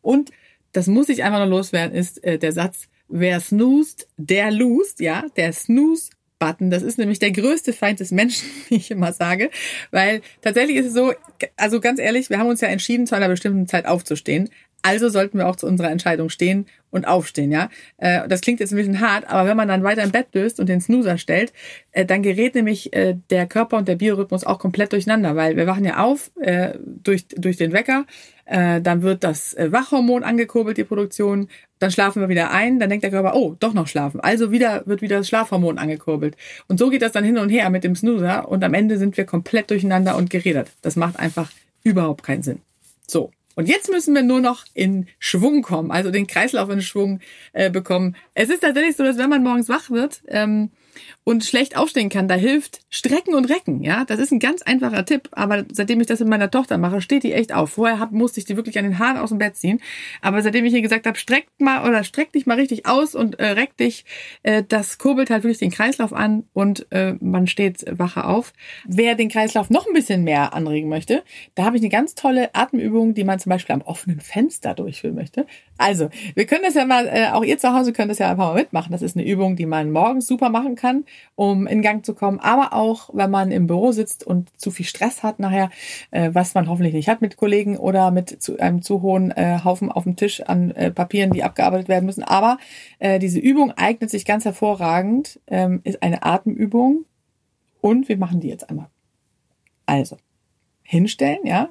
Und 0.00 0.30
das 0.70 0.86
muss 0.86 1.08
ich 1.08 1.24
einfach 1.24 1.38
nur 1.38 1.48
loswerden, 1.48 1.96
ist 1.96 2.22
äh, 2.22 2.38
der 2.38 2.52
Satz, 2.52 2.88
wer 3.08 3.40
snoost, 3.40 4.08
der 4.16 4.52
lost, 4.52 5.00
ja, 5.00 5.24
der 5.36 5.52
snooze 5.52 6.10
Button. 6.38 6.70
Das 6.70 6.82
ist 6.82 6.98
nämlich 6.98 7.18
der 7.18 7.32
größte 7.32 7.72
Feind 7.72 8.00
des 8.00 8.10
Menschen, 8.10 8.48
wie 8.68 8.76
ich 8.76 8.90
immer 8.90 9.12
sage. 9.12 9.50
Weil 9.90 10.20
tatsächlich 10.42 10.76
ist 10.76 10.86
es 10.86 10.94
so, 10.94 11.12
also 11.56 11.80
ganz 11.80 11.98
ehrlich, 11.98 12.30
wir 12.30 12.38
haben 12.38 12.48
uns 12.48 12.60
ja 12.60 12.68
entschieden, 12.68 13.06
zu 13.06 13.14
einer 13.14 13.28
bestimmten 13.28 13.66
Zeit 13.66 13.86
aufzustehen. 13.86 14.50
Also 14.82 15.08
sollten 15.08 15.38
wir 15.38 15.48
auch 15.48 15.56
zu 15.56 15.66
unserer 15.66 15.90
Entscheidung 15.90 16.28
stehen 16.28 16.66
und 16.90 17.08
aufstehen, 17.08 17.50
ja. 17.50 17.70
Äh, 17.96 18.28
das 18.28 18.40
klingt 18.40 18.60
jetzt 18.60 18.72
ein 18.72 18.76
bisschen 18.76 19.00
hart, 19.00 19.28
aber 19.28 19.48
wenn 19.48 19.56
man 19.56 19.66
dann 19.66 19.82
weiter 19.82 20.04
im 20.04 20.12
Bett 20.12 20.28
löst 20.32 20.60
und 20.60 20.68
den 20.68 20.80
Snoozer 20.80 21.18
stellt, 21.18 21.52
äh, 21.90 22.06
dann 22.06 22.22
gerät 22.22 22.54
nämlich 22.54 22.92
äh, 22.92 23.16
der 23.30 23.46
Körper 23.46 23.78
und 23.78 23.88
der 23.88 23.96
Biorhythmus 23.96 24.44
auch 24.44 24.60
komplett 24.60 24.92
durcheinander, 24.92 25.34
weil 25.34 25.56
wir 25.56 25.66
wachen 25.66 25.84
ja 25.84 26.04
auf 26.04 26.30
durch, 26.84 27.26
durch 27.28 27.56
den 27.56 27.72
Wecker, 27.72 28.06
dann 28.46 29.02
wird 29.02 29.24
das 29.24 29.56
Wachhormon 29.58 30.22
angekurbelt, 30.22 30.76
die 30.76 30.84
Produktion, 30.84 31.48
dann 31.78 31.90
schlafen 31.90 32.22
wir 32.22 32.28
wieder 32.28 32.50
ein, 32.50 32.78
dann 32.78 32.88
denkt 32.88 33.04
der 33.04 33.10
Körper, 33.10 33.34
oh, 33.34 33.56
doch 33.58 33.74
noch 33.74 33.86
schlafen. 33.86 34.20
Also 34.20 34.50
wieder 34.50 34.82
wird 34.86 35.02
wieder 35.02 35.18
das 35.18 35.28
Schlafhormon 35.28 35.78
angekurbelt. 35.78 36.36
Und 36.68 36.78
so 36.78 36.90
geht 36.90 37.02
das 37.02 37.12
dann 37.12 37.24
hin 37.24 37.38
und 37.38 37.50
her 37.50 37.68
mit 37.70 37.84
dem 37.84 37.94
Snoozer 37.94 38.48
und 38.48 38.64
am 38.64 38.74
Ende 38.74 38.98
sind 38.98 39.16
wir 39.16 39.24
komplett 39.24 39.70
durcheinander 39.70 40.16
und 40.16 40.30
geredet. 40.30 40.68
Das 40.82 40.96
macht 40.96 41.18
einfach 41.18 41.50
überhaupt 41.82 42.22
keinen 42.22 42.42
Sinn. 42.42 42.60
So. 43.06 43.30
Und 43.54 43.68
jetzt 43.68 43.90
müssen 43.90 44.14
wir 44.14 44.22
nur 44.22 44.40
noch 44.40 44.66
in 44.74 45.06
Schwung 45.18 45.62
kommen, 45.62 45.90
also 45.90 46.10
den 46.10 46.26
Kreislauf 46.26 46.68
in 46.68 46.82
Schwung 46.82 47.20
äh, 47.54 47.70
bekommen. 47.70 48.14
Es 48.34 48.50
ist 48.50 48.60
tatsächlich 48.60 48.96
so, 48.96 49.02
dass 49.02 49.16
wenn 49.16 49.30
man 49.30 49.42
morgens 49.42 49.70
wach 49.70 49.90
wird, 49.90 50.20
ähm, 50.28 50.70
und 51.24 51.44
schlecht 51.44 51.76
aufstehen 51.76 52.08
kann, 52.08 52.28
da 52.28 52.34
hilft 52.34 52.80
Strecken 52.88 53.34
und 53.34 53.50
Recken. 53.50 53.82
Ja, 53.82 54.04
das 54.04 54.18
ist 54.18 54.32
ein 54.32 54.38
ganz 54.38 54.62
einfacher 54.62 55.04
Tipp. 55.04 55.28
Aber 55.32 55.64
seitdem 55.72 56.00
ich 56.00 56.06
das 56.06 56.20
mit 56.20 56.28
meiner 56.28 56.50
Tochter 56.50 56.78
mache, 56.78 57.00
steht 57.00 57.22
die 57.22 57.32
echt 57.32 57.52
auf. 57.52 57.70
Vorher 57.70 57.98
hab, 57.98 58.12
musste 58.12 58.40
ich 58.40 58.46
die 58.46 58.56
wirklich 58.56 58.78
an 58.78 58.84
den 58.84 58.98
Haaren 58.98 59.18
aus 59.18 59.30
dem 59.30 59.38
Bett 59.38 59.56
ziehen. 59.56 59.80
Aber 60.22 60.42
seitdem 60.42 60.64
ich 60.64 60.74
ihr 60.74 60.82
gesagt 60.82 61.06
habe, 61.06 61.18
streck 61.18 61.46
mal 61.58 61.88
oder 61.88 62.04
streck 62.04 62.32
dich 62.32 62.46
mal 62.46 62.56
richtig 62.56 62.86
aus 62.86 63.14
und 63.14 63.38
äh, 63.38 63.46
reck 63.46 63.76
dich, 63.76 64.04
äh, 64.42 64.62
das 64.66 64.98
kurbelt 64.98 65.30
halt 65.30 65.42
wirklich 65.42 65.58
den 65.58 65.70
Kreislauf 65.70 66.12
an 66.12 66.44
und 66.52 66.86
äh, 66.90 67.14
man 67.20 67.46
steht 67.46 67.84
wacher 67.90 68.28
auf. 68.28 68.52
Wer 68.86 69.14
den 69.14 69.28
Kreislauf 69.28 69.70
noch 69.70 69.86
ein 69.86 69.92
bisschen 69.92 70.24
mehr 70.24 70.54
anregen 70.54 70.88
möchte, 70.88 71.22
da 71.54 71.64
habe 71.64 71.76
ich 71.76 71.82
eine 71.82 71.90
ganz 71.90 72.14
tolle 72.14 72.54
Atemübung, 72.54 73.14
die 73.14 73.24
man 73.24 73.38
zum 73.38 73.50
Beispiel 73.50 73.74
am 73.74 73.82
offenen 73.82 74.20
Fenster 74.20 74.74
durchführen 74.74 75.14
möchte. 75.14 75.46
Also, 75.78 76.08
wir 76.34 76.46
können 76.46 76.62
das 76.64 76.74
ja 76.74 76.86
mal, 76.86 77.06
äh, 77.06 77.28
auch 77.32 77.44
ihr 77.44 77.58
zu 77.58 77.72
Hause 77.72 77.92
könnt 77.92 78.10
das 78.10 78.18
ja 78.18 78.30
einfach 78.30 78.52
mal 78.52 78.54
mitmachen. 78.54 78.92
Das 78.92 79.02
ist 79.02 79.16
eine 79.16 79.26
Übung, 79.26 79.56
die 79.56 79.66
man 79.66 79.90
morgens 79.90 80.26
super 80.26 80.48
machen 80.48 80.74
kann, 80.74 80.85
um 81.34 81.66
in 81.66 81.82
Gang 81.82 82.04
zu 82.04 82.14
kommen. 82.14 82.40
Aber 82.40 82.72
auch, 82.72 83.10
wenn 83.12 83.30
man 83.30 83.50
im 83.50 83.66
Büro 83.66 83.92
sitzt 83.92 84.26
und 84.26 84.48
zu 84.58 84.70
viel 84.70 84.86
Stress 84.86 85.22
hat 85.22 85.38
nachher, 85.38 85.70
äh, 86.10 86.30
was 86.32 86.54
man 86.54 86.68
hoffentlich 86.68 86.94
nicht 86.94 87.08
hat 87.08 87.20
mit 87.20 87.36
Kollegen 87.36 87.76
oder 87.76 88.10
mit 88.10 88.42
zu, 88.42 88.58
einem 88.58 88.82
zu 88.82 89.02
hohen 89.02 89.30
äh, 89.30 89.60
Haufen 89.64 89.90
auf 89.90 90.04
dem 90.04 90.16
Tisch 90.16 90.40
an 90.42 90.70
äh, 90.72 90.90
Papieren, 90.90 91.32
die 91.32 91.42
abgearbeitet 91.42 91.88
werden 91.88 92.06
müssen. 92.06 92.24
Aber 92.24 92.58
äh, 92.98 93.18
diese 93.18 93.38
Übung 93.38 93.72
eignet 93.72 94.10
sich 94.10 94.24
ganz 94.24 94.44
hervorragend, 94.44 95.40
ähm, 95.46 95.80
ist 95.84 96.02
eine 96.02 96.22
Atemübung. 96.22 97.04
Und 97.80 98.08
wir 98.08 98.16
machen 98.16 98.40
die 98.40 98.48
jetzt 98.48 98.68
einmal. 98.68 98.88
Also, 99.84 100.16
hinstellen, 100.82 101.40
ja, 101.44 101.68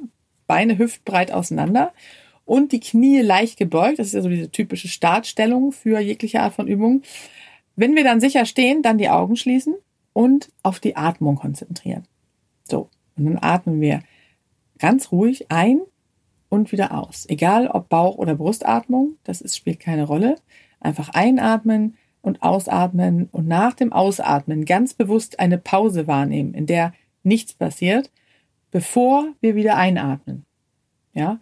Beine 0.48 0.77
hüftbreit 0.77 1.31
auseinander 1.31 1.91
und 2.45 2.72
die 2.72 2.79
Knie 2.79 3.22
leicht 3.22 3.57
gebeugt. 3.57 4.00
Das 4.00 4.07
ist 4.07 4.13
ja 4.13 4.22
so 4.22 4.29
diese 4.29 4.50
typische 4.50 4.88
Startstellung 4.88 5.72
für 5.72 6.00
jegliche 6.00 6.41
Art 6.41 6.53
von 6.53 6.67
Übung. 6.67 7.01
Wenn 7.75 7.96
wir 7.96 8.03
dann 8.03 8.22
sicher 8.22 8.46
stehen, 8.46 8.82
dann 8.82 8.98
die 8.98 9.10
Augen 9.10 9.36
schließen 9.36 9.75
und 10.13 10.50
auf 10.63 10.79
die 10.79 10.96
Atmung 10.96 11.36
konzentrieren. 11.36 12.03
So, 12.63 12.89
und 13.17 13.25
dann 13.25 13.39
atmen 13.41 13.82
wir 13.82 14.01
ganz 14.79 15.12
ruhig 15.12 15.51
ein 15.51 15.82
und 16.50 16.72
wieder 16.72 16.98
aus. 16.98 17.25
Egal 17.27 17.67
ob 17.67 17.89
Bauch- 17.89 18.17
oder 18.17 18.36
Brustatmung, 18.36 19.17
das 19.24 19.41
ist, 19.41 19.58
spielt 19.58 19.79
keine 19.79 20.05
Rolle. 20.05 20.36
Einfach 20.79 21.10
einatmen 21.10 21.96
und 22.22 22.44
ausatmen 22.44 23.29
und 23.32 23.48
nach 23.48 23.74
dem 23.74 23.94
Ausatmen 23.94 24.65
ganz 24.65 24.94
bewusst 24.94 25.39
eine 25.39 25.58
Pause 25.58 26.08
wahrnehmen, 26.08 26.53
in 26.53 26.65
der 26.65 26.94
nichts 27.24 27.53
passiert, 27.53 28.12
bevor 28.72 29.27
wir 29.41 29.55
wieder 29.55 29.77
einatmen. 29.77 30.44
Ja, 31.13 31.39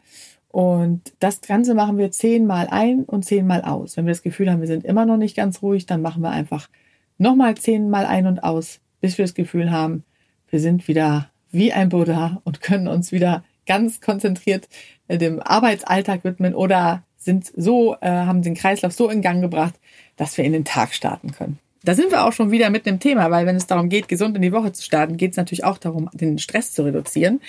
und 0.54 1.14
das 1.18 1.42
Ganze 1.42 1.74
machen 1.74 1.98
wir 1.98 2.12
zehnmal 2.12 2.68
ein 2.70 3.06
und 3.06 3.26
zehnmal 3.26 3.64
aus. 3.64 3.98
Wenn 3.98 4.06
wir 4.06 4.14
das 4.14 4.22
Gefühl 4.22 4.52
haben, 4.52 4.62
wir 4.62 4.68
sind 4.68 4.86
immer 4.86 5.04
noch 5.04 5.18
nicht 5.18 5.36
ganz 5.36 5.64
ruhig, 5.64 5.88
dann 5.88 6.04
machen 6.04 6.22
wir 6.22 6.30
einfach 6.30 6.70
nochmal 7.18 7.56
zehnmal 7.56 8.06
ein 8.06 8.28
und 8.28 8.44
aus, 8.44 8.80
bis 9.02 9.18
wir 9.18 9.26
das 9.26 9.34
Gefühl 9.34 9.72
haben, 9.72 10.04
wir 10.52 10.60
sind 10.60 10.88
wieder 10.88 11.32
wie 11.50 11.74
ein 11.74 11.90
Buddha 11.90 12.40
und 12.44 12.62
können 12.62 12.88
uns 12.88 13.12
wieder 13.12 13.44
ganz 13.66 14.00
konzentriert 14.00 14.70
äh, 15.08 15.18
dem 15.18 15.42
Arbeitsalltag 15.42 16.24
widmen 16.24 16.54
oder 16.54 17.02
sind 17.18 17.52
so, 17.56 17.96
äh, 18.02 18.12
haben 18.12 18.44
den 18.44 18.54
Kreislauf 18.54 18.94
so 18.94 19.10
in 19.10 19.24
Gang 19.24 19.42
gebracht, 19.42 19.74
dass 20.18 20.38
wir 20.38 20.46
in 20.46 20.54
den 20.54 20.66
Tag 20.66 20.94
starten 20.94 21.32
können. 21.32 21.58
Da 21.84 21.96
sind 21.96 22.12
wir 22.12 22.26
auch 22.26 22.32
schon 22.32 22.52
wieder 22.52 22.70
mit 22.70 22.86
dem 22.86 23.00
Thema, 23.00 23.32
weil 23.32 23.48
wenn 23.48 23.56
es 23.56 23.66
darum 23.66 23.90
geht, 23.90 24.08
gesund 24.08 24.36
in 24.36 24.44
die 24.44 24.54
Woche 24.54 24.72
zu 24.72 24.84
starten, 24.84 25.18
geht 25.18 25.32
es 25.32 25.38
natürlich 25.38 25.64
auch 25.64 25.80
darum, 25.80 26.12
den 26.14 26.38
Stress 26.38 26.74
zu 26.74 26.84
reduzieren. 26.84 27.42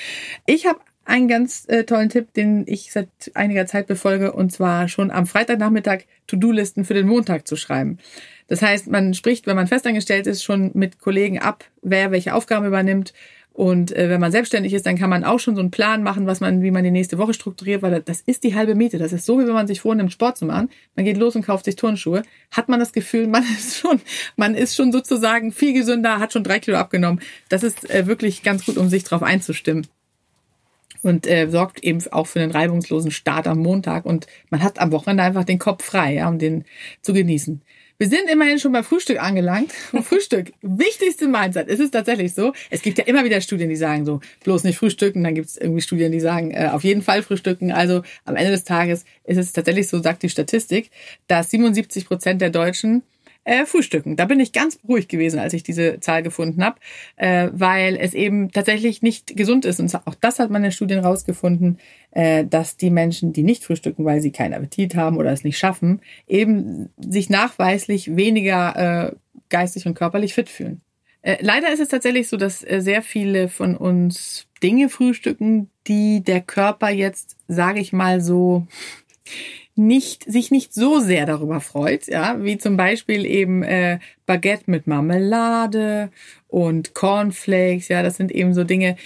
Ich 0.47 0.65
habe 0.65 0.79
einen 1.05 1.29
ganz 1.29 1.65
äh, 1.69 1.85
tollen 1.85 2.09
Tipp, 2.09 2.33
den 2.35 2.65
ich 2.67 2.93
seit 2.93 3.09
einiger 3.35 3.67
Zeit 3.67 3.87
befolge, 3.87 4.33
und 4.33 4.53
zwar 4.53 4.89
schon 4.89 5.11
am 5.11 5.27
Freitagnachmittag 5.27 6.05
To-Do-Listen 6.27 6.85
für 6.85 6.95
den 6.95 7.07
Montag 7.07 7.47
zu 7.47 7.57
schreiben. 7.57 7.99
Das 8.47 8.63
heißt, 8.63 8.89
man 8.89 9.15
spricht, 9.15 9.47
wenn 9.47 9.57
man 9.57 9.67
festangestellt 9.67 10.27
ist, 10.27 10.43
schon 10.43 10.71
mit 10.75 10.99
Kollegen 10.99 11.39
ab, 11.39 11.65
wer 11.83 12.11
welche 12.11 12.35
Aufgaben 12.35 12.67
übernimmt. 12.67 13.15
Und 13.53 13.97
äh, 13.97 14.11
wenn 14.11 14.21
man 14.21 14.33
selbstständig 14.33 14.75
ist, 14.75 14.85
dann 14.85 14.99
kann 14.99 15.09
man 15.09 15.23
auch 15.23 15.39
schon 15.39 15.55
so 15.55 15.61
einen 15.61 15.71
Plan 15.71 16.03
machen, 16.03 16.27
was 16.27 16.41
man, 16.41 16.61
wie 16.63 16.73
man 16.73 16.83
die 16.83 16.91
nächste 16.91 17.19
Woche 17.19 17.35
strukturiert, 17.35 17.83
weil 17.83 18.01
das 18.01 18.21
ist 18.21 18.43
die 18.43 18.57
halbe 18.57 18.75
Miete. 18.75 18.99
Das 18.99 19.13
ist 19.13 19.27
so, 19.27 19.39
wie 19.39 19.47
wenn 19.47 19.55
man 19.55 19.69
sich 19.69 19.81
vornimmt, 19.81 20.13
Sport 20.13 20.37
zu 20.37 20.45
machen. 20.45 20.71
Man 20.97 21.05
geht 21.05 21.17
los 21.17 21.37
und 21.37 21.47
kauft 21.47 21.65
sich 21.65 21.77
Turnschuhe. 21.77 22.25
Hat 22.51 22.69
man 22.69 22.81
das 22.81 22.93
Gefühl, 22.93 23.29
man 23.29 23.45
ist 23.59 23.79
schon, 23.79 24.01
man 24.37 24.57
ist 24.57 24.75
schon 24.75 24.91
sozusagen 24.91 25.53
viel 25.53 25.73
gesünder, 25.73 26.19
hat 26.19 26.33
schon 26.33 26.43
drei 26.43 26.59
Kilo 26.59 26.77
abgenommen. 26.77 27.21
Das 27.49 27.63
ist 27.63 27.89
äh, 27.91 28.09
wirklich 28.09 28.43
ganz 28.43 28.67
gut, 28.67 28.77
um 28.77 28.89
sich 28.89 29.05
darauf 29.05 29.23
einzustimmen 29.23 29.87
und 31.05 31.27
äh, 31.27 31.49
sorgt 31.49 31.83
eben 31.85 32.03
auch 32.11 32.27
für 32.27 32.41
einen 32.41 32.53
reibungslosen 32.53 33.11
Start 33.11 33.47
am 33.47 33.59
Montag 33.59 34.05
und 34.07 34.27
man 34.51 34.63
hat 34.63 34.79
am 34.79 34.93
Wochenende 34.93 35.23
einfach 35.23 35.45
den 35.45 35.59
Kopf 35.59 35.85
frei, 35.85 36.15
ja, 36.15 36.29
um 36.29 36.39
den 36.39 36.65
zu 37.03 37.13
genießen. 37.13 37.63
Wir 37.97 38.09
sind 38.09 38.29
immerhin 38.29 38.59
schon 38.59 38.73
beim 38.73 38.83
Frühstück 38.83 39.23
angelangt. 39.23 39.73
Frühstück, 40.03 40.53
wichtigste 40.63 41.29
Mindset. 41.29 41.69
Es 41.69 41.79
ist 41.79 41.93
tatsächlich 41.93 42.35
so. 42.35 42.53
Es 42.69 42.83
gibt 42.83 42.99
ja 42.99 43.05
immer 43.05 43.25
wieder 43.25 43.41
Studien, 43.41 43.69
die 43.69 43.77
sagen 43.77 44.05
so, 44.05 44.21
bloß 44.43 44.65
nicht 44.65 44.79
frühstücken. 44.79 45.23
Dann 45.23 45.37
gibt 45.37 45.49
es 45.49 45.57
irgendwie 45.57 45.81
Studien, 45.81 46.11
die 46.11 46.19
sagen, 46.19 46.51
äh, 46.51 46.71
auf 46.73 46.83
jeden 46.83 47.03
Fall 47.03 47.23
frühstücken. 47.23 47.71
Also 47.71 48.03
am 48.25 48.35
Ende 48.35 48.51
des 48.51 48.65
Tages 48.65 49.05
ist 49.23 49.39
es 49.39 49.53
tatsächlich 49.53 49.87
so, 49.87 50.03
sagt 50.03 50.25
die 50.25 50.29
Statistik, 50.29 50.91
dass 51.29 51.51
77 51.51 52.07
Prozent 52.07 52.41
der 52.41 52.51
Deutschen 52.51 53.05
äh, 53.45 53.67
frühstücken. 53.67 54.17
Da 54.17 54.25
bin 54.25 54.41
ich 54.41 54.53
ganz 54.53 54.77
beruhigt 54.77 55.09
gewesen, 55.09 55.39
als 55.39 55.53
ich 55.53 55.63
diese 55.63 56.01
Zahl 56.01 56.23
gefunden 56.23 56.65
habe, 56.65 56.81
äh, 57.17 57.49
weil 57.53 57.97
es 57.97 58.15
eben 58.15 58.51
tatsächlich 58.51 59.03
nicht 59.03 59.37
gesund 59.37 59.65
ist. 59.65 59.81
Und 59.81 59.95
auch 60.07 60.15
das 60.15 60.39
hat 60.39 60.51
man 60.51 60.65
in 60.65 60.73
Studien 60.73 61.01
rausgefunden, 61.01 61.79
äh, 62.11 62.45
dass 62.45 62.77
die 62.77 62.91
Menschen, 62.91 63.33
die 63.33 63.43
nicht 63.43 63.65
frühstücken, 63.65 64.05
weil 64.05 64.21
sie 64.21 64.33
keinen 64.33 64.55
Appetit 64.55 64.95
haben 64.95 65.17
oder 65.17 65.33
es 65.33 65.45
nicht 65.45 65.59
schaffen, 65.59 66.01
eben 66.27 66.89
sich 66.99 67.31
nachweislich 67.31 68.17
weniger 68.17 69.13
äh, 69.13 69.17
geistig 69.49 69.87
und 69.87 69.95
körperlich 69.95 70.35
fit 70.35 70.49
fühlen. 70.49 70.81
Äh, 71.23 71.39
leider 71.41 71.73
ist 71.73 71.81
es 71.81 71.89
tatsächlich 71.89 72.29
so, 72.29 72.37
dass 72.37 72.63
äh, 72.63 72.81
sehr 72.81 73.01
viele 73.01 73.49
von 73.49 73.77
uns 73.77 74.47
Dinge 74.63 74.89
frühstücken, 74.89 75.71
die 75.87 76.23
der 76.23 76.41
Körper 76.41 76.91
jetzt, 76.91 77.37
sage 77.49 77.81
ich 77.81 77.93
mal 77.93 78.21
so, 78.21 78.67
nicht, 79.77 80.31
sich 80.31 80.51
nicht 80.51 80.73
so 80.73 81.01
sehr 81.01 81.27
darüber 81.27 81.61
freut, 81.61 82.07
ja, 82.07 82.43
wie 82.43 82.59
zum 82.59 82.77
Beispiel 82.77 83.27
eben 83.27 83.63
äh, 83.63 83.99
Baguette 84.27 84.71
mit 84.71 84.87
Marmelade 84.87 86.11
und 86.49 86.95
Cornflakes, 86.95 87.89
ja, 87.89 88.03
das 88.03 88.17
sind 88.17 88.31
eben 88.31 88.55
so 88.55 88.65
Dinge, 88.65 88.97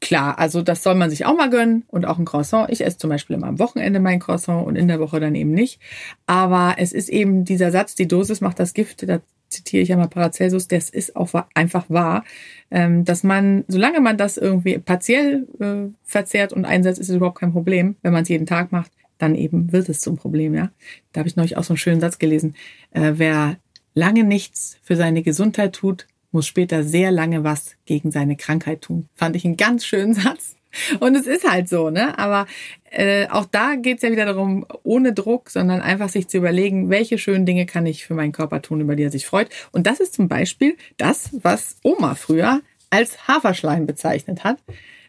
klar, 0.00 0.38
also 0.38 0.62
das 0.62 0.82
soll 0.82 0.94
man 0.94 1.10
sich 1.10 1.26
auch 1.26 1.36
mal 1.36 1.50
gönnen 1.50 1.84
und 1.88 2.04
auch 2.04 2.18
ein 2.18 2.24
Croissant. 2.24 2.70
Ich 2.70 2.84
esse 2.84 2.98
zum 2.98 3.10
Beispiel 3.10 3.36
immer 3.36 3.48
am 3.48 3.58
Wochenende 3.58 3.98
mein 3.98 4.20
Croissant 4.20 4.66
und 4.66 4.76
in 4.76 4.88
der 4.88 5.00
Woche 5.00 5.20
dann 5.20 5.34
eben 5.34 5.50
nicht. 5.50 5.80
Aber 6.26 6.76
es 6.78 6.92
ist 6.92 7.08
eben 7.08 7.44
dieser 7.44 7.70
Satz, 7.70 7.94
die 7.94 8.06
Dosis 8.06 8.40
macht 8.40 8.60
das 8.60 8.74
Gift, 8.74 9.08
da 9.08 9.20
zitiere 9.48 9.82
ich 9.82 9.88
ja 9.88 9.96
mal 9.96 10.08
Paracelsus, 10.08 10.68
das 10.68 10.90
ist 10.90 11.16
auch 11.16 11.30
einfach 11.54 11.88
wahr, 11.88 12.24
ähm, 12.70 13.04
dass 13.04 13.22
man, 13.22 13.64
solange 13.68 14.00
man 14.00 14.16
das 14.16 14.36
irgendwie 14.36 14.78
partiell 14.78 15.46
äh, 15.60 15.92
verzehrt 16.02 16.52
und 16.52 16.64
einsetzt, 16.64 17.00
ist 17.00 17.08
es 17.08 17.16
überhaupt 17.16 17.38
kein 17.38 17.52
Problem. 17.52 17.96
Wenn 18.02 18.12
man 18.12 18.22
es 18.22 18.28
jeden 18.28 18.46
Tag 18.46 18.72
macht, 18.72 18.90
dann 19.18 19.34
eben 19.34 19.72
wird 19.72 19.88
es 19.88 20.00
zum 20.00 20.16
Problem, 20.16 20.54
ja. 20.54 20.70
Da 21.12 21.20
habe 21.20 21.28
ich 21.28 21.36
neulich 21.36 21.56
auch 21.56 21.64
so 21.64 21.72
einen 21.72 21.78
schönen 21.78 22.00
Satz 22.00 22.18
gelesen. 22.18 22.54
Äh, 22.90 23.14
wer 23.16 23.56
lange 23.94 24.24
nichts 24.24 24.78
für 24.82 24.96
seine 24.96 25.22
Gesundheit 25.22 25.72
tut, 25.72 26.06
muss 26.32 26.46
später 26.46 26.84
sehr 26.84 27.10
lange 27.10 27.44
was 27.44 27.76
gegen 27.86 28.10
seine 28.10 28.36
Krankheit 28.36 28.82
tun. 28.82 29.08
Fand 29.14 29.36
ich 29.36 29.44
einen 29.44 29.56
ganz 29.56 29.84
schönen 29.84 30.14
Satz. 30.14 30.56
Und 31.00 31.14
es 31.14 31.26
ist 31.26 31.50
halt 31.50 31.70
so, 31.70 31.88
ne? 31.88 32.18
Aber 32.18 32.46
äh, 32.90 33.26
auch 33.28 33.46
da 33.46 33.76
geht's 33.76 34.02
ja 34.02 34.10
wieder 34.10 34.26
darum, 34.26 34.66
ohne 34.82 35.14
Druck, 35.14 35.48
sondern 35.48 35.80
einfach 35.80 36.10
sich 36.10 36.28
zu 36.28 36.36
überlegen, 36.36 36.90
welche 36.90 37.16
schönen 37.16 37.46
Dinge 37.46 37.64
kann 37.64 37.86
ich 37.86 38.04
für 38.04 38.14
meinen 38.14 38.32
Körper 38.32 38.60
tun, 38.60 38.82
über 38.82 38.94
die 38.94 39.04
er 39.04 39.10
sich 39.10 39.24
freut. 39.24 39.48
Und 39.72 39.86
das 39.86 40.00
ist 40.00 40.14
zum 40.14 40.28
Beispiel 40.28 40.76
das, 40.98 41.30
was 41.42 41.76
Oma 41.82 42.14
früher 42.14 42.60
als 42.90 43.26
Haferschleim 43.26 43.86
bezeichnet 43.86 44.44
hat. 44.44 44.58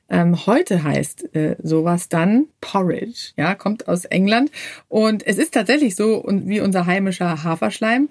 Ähm, 0.09 0.45
heute 0.45 0.83
heißt 0.83 1.35
äh, 1.35 1.55
sowas 1.61 2.09
dann 2.09 2.45
Porridge, 2.61 3.33
ja, 3.35 3.55
kommt 3.55 3.87
aus 3.87 4.05
England. 4.05 4.51
Und 4.87 5.25
es 5.25 5.37
ist 5.37 5.53
tatsächlich 5.53 5.95
so 5.95 6.23
wie 6.27 6.61
unser 6.61 6.85
heimischer 6.85 7.43
Haferschleim, 7.43 8.09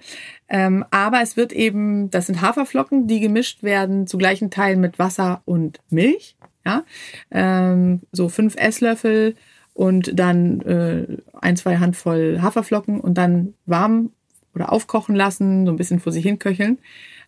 ähm, 0.49 0.85
aber 0.91 1.23
es 1.23 1.37
wird 1.37 1.53
eben, 1.53 2.11
das 2.11 2.27
sind 2.27 2.41
Haferflocken, 2.41 3.07
die 3.07 3.21
gemischt 3.21 3.63
werden 3.63 4.07
zu 4.07 4.19
gleichen 4.19 4.51
Teilen 4.51 4.81
mit 4.81 4.99
Wasser 4.99 5.43
und 5.45 5.81
Milch, 5.91 6.37
ja, 6.65 6.85
ähm, 7.31 8.03
so 8.13 8.29
fünf 8.29 8.57
Esslöffel 8.57 9.35
und 9.73 10.19
dann 10.19 10.61
äh, 10.63 11.07
ein, 11.41 11.57
zwei 11.57 11.79
Handvoll 11.79 12.41
Haferflocken 12.43 13.01
und 13.01 13.15
dann 13.15 13.55
warm 13.67 14.11
oder 14.55 14.73
aufkochen 14.73 15.15
lassen, 15.15 15.67
so 15.67 15.73
ein 15.73 15.77
bisschen 15.77 16.01
vor 16.01 16.13
sich 16.13 16.25
hin 16.25 16.39
köcheln 16.39 16.79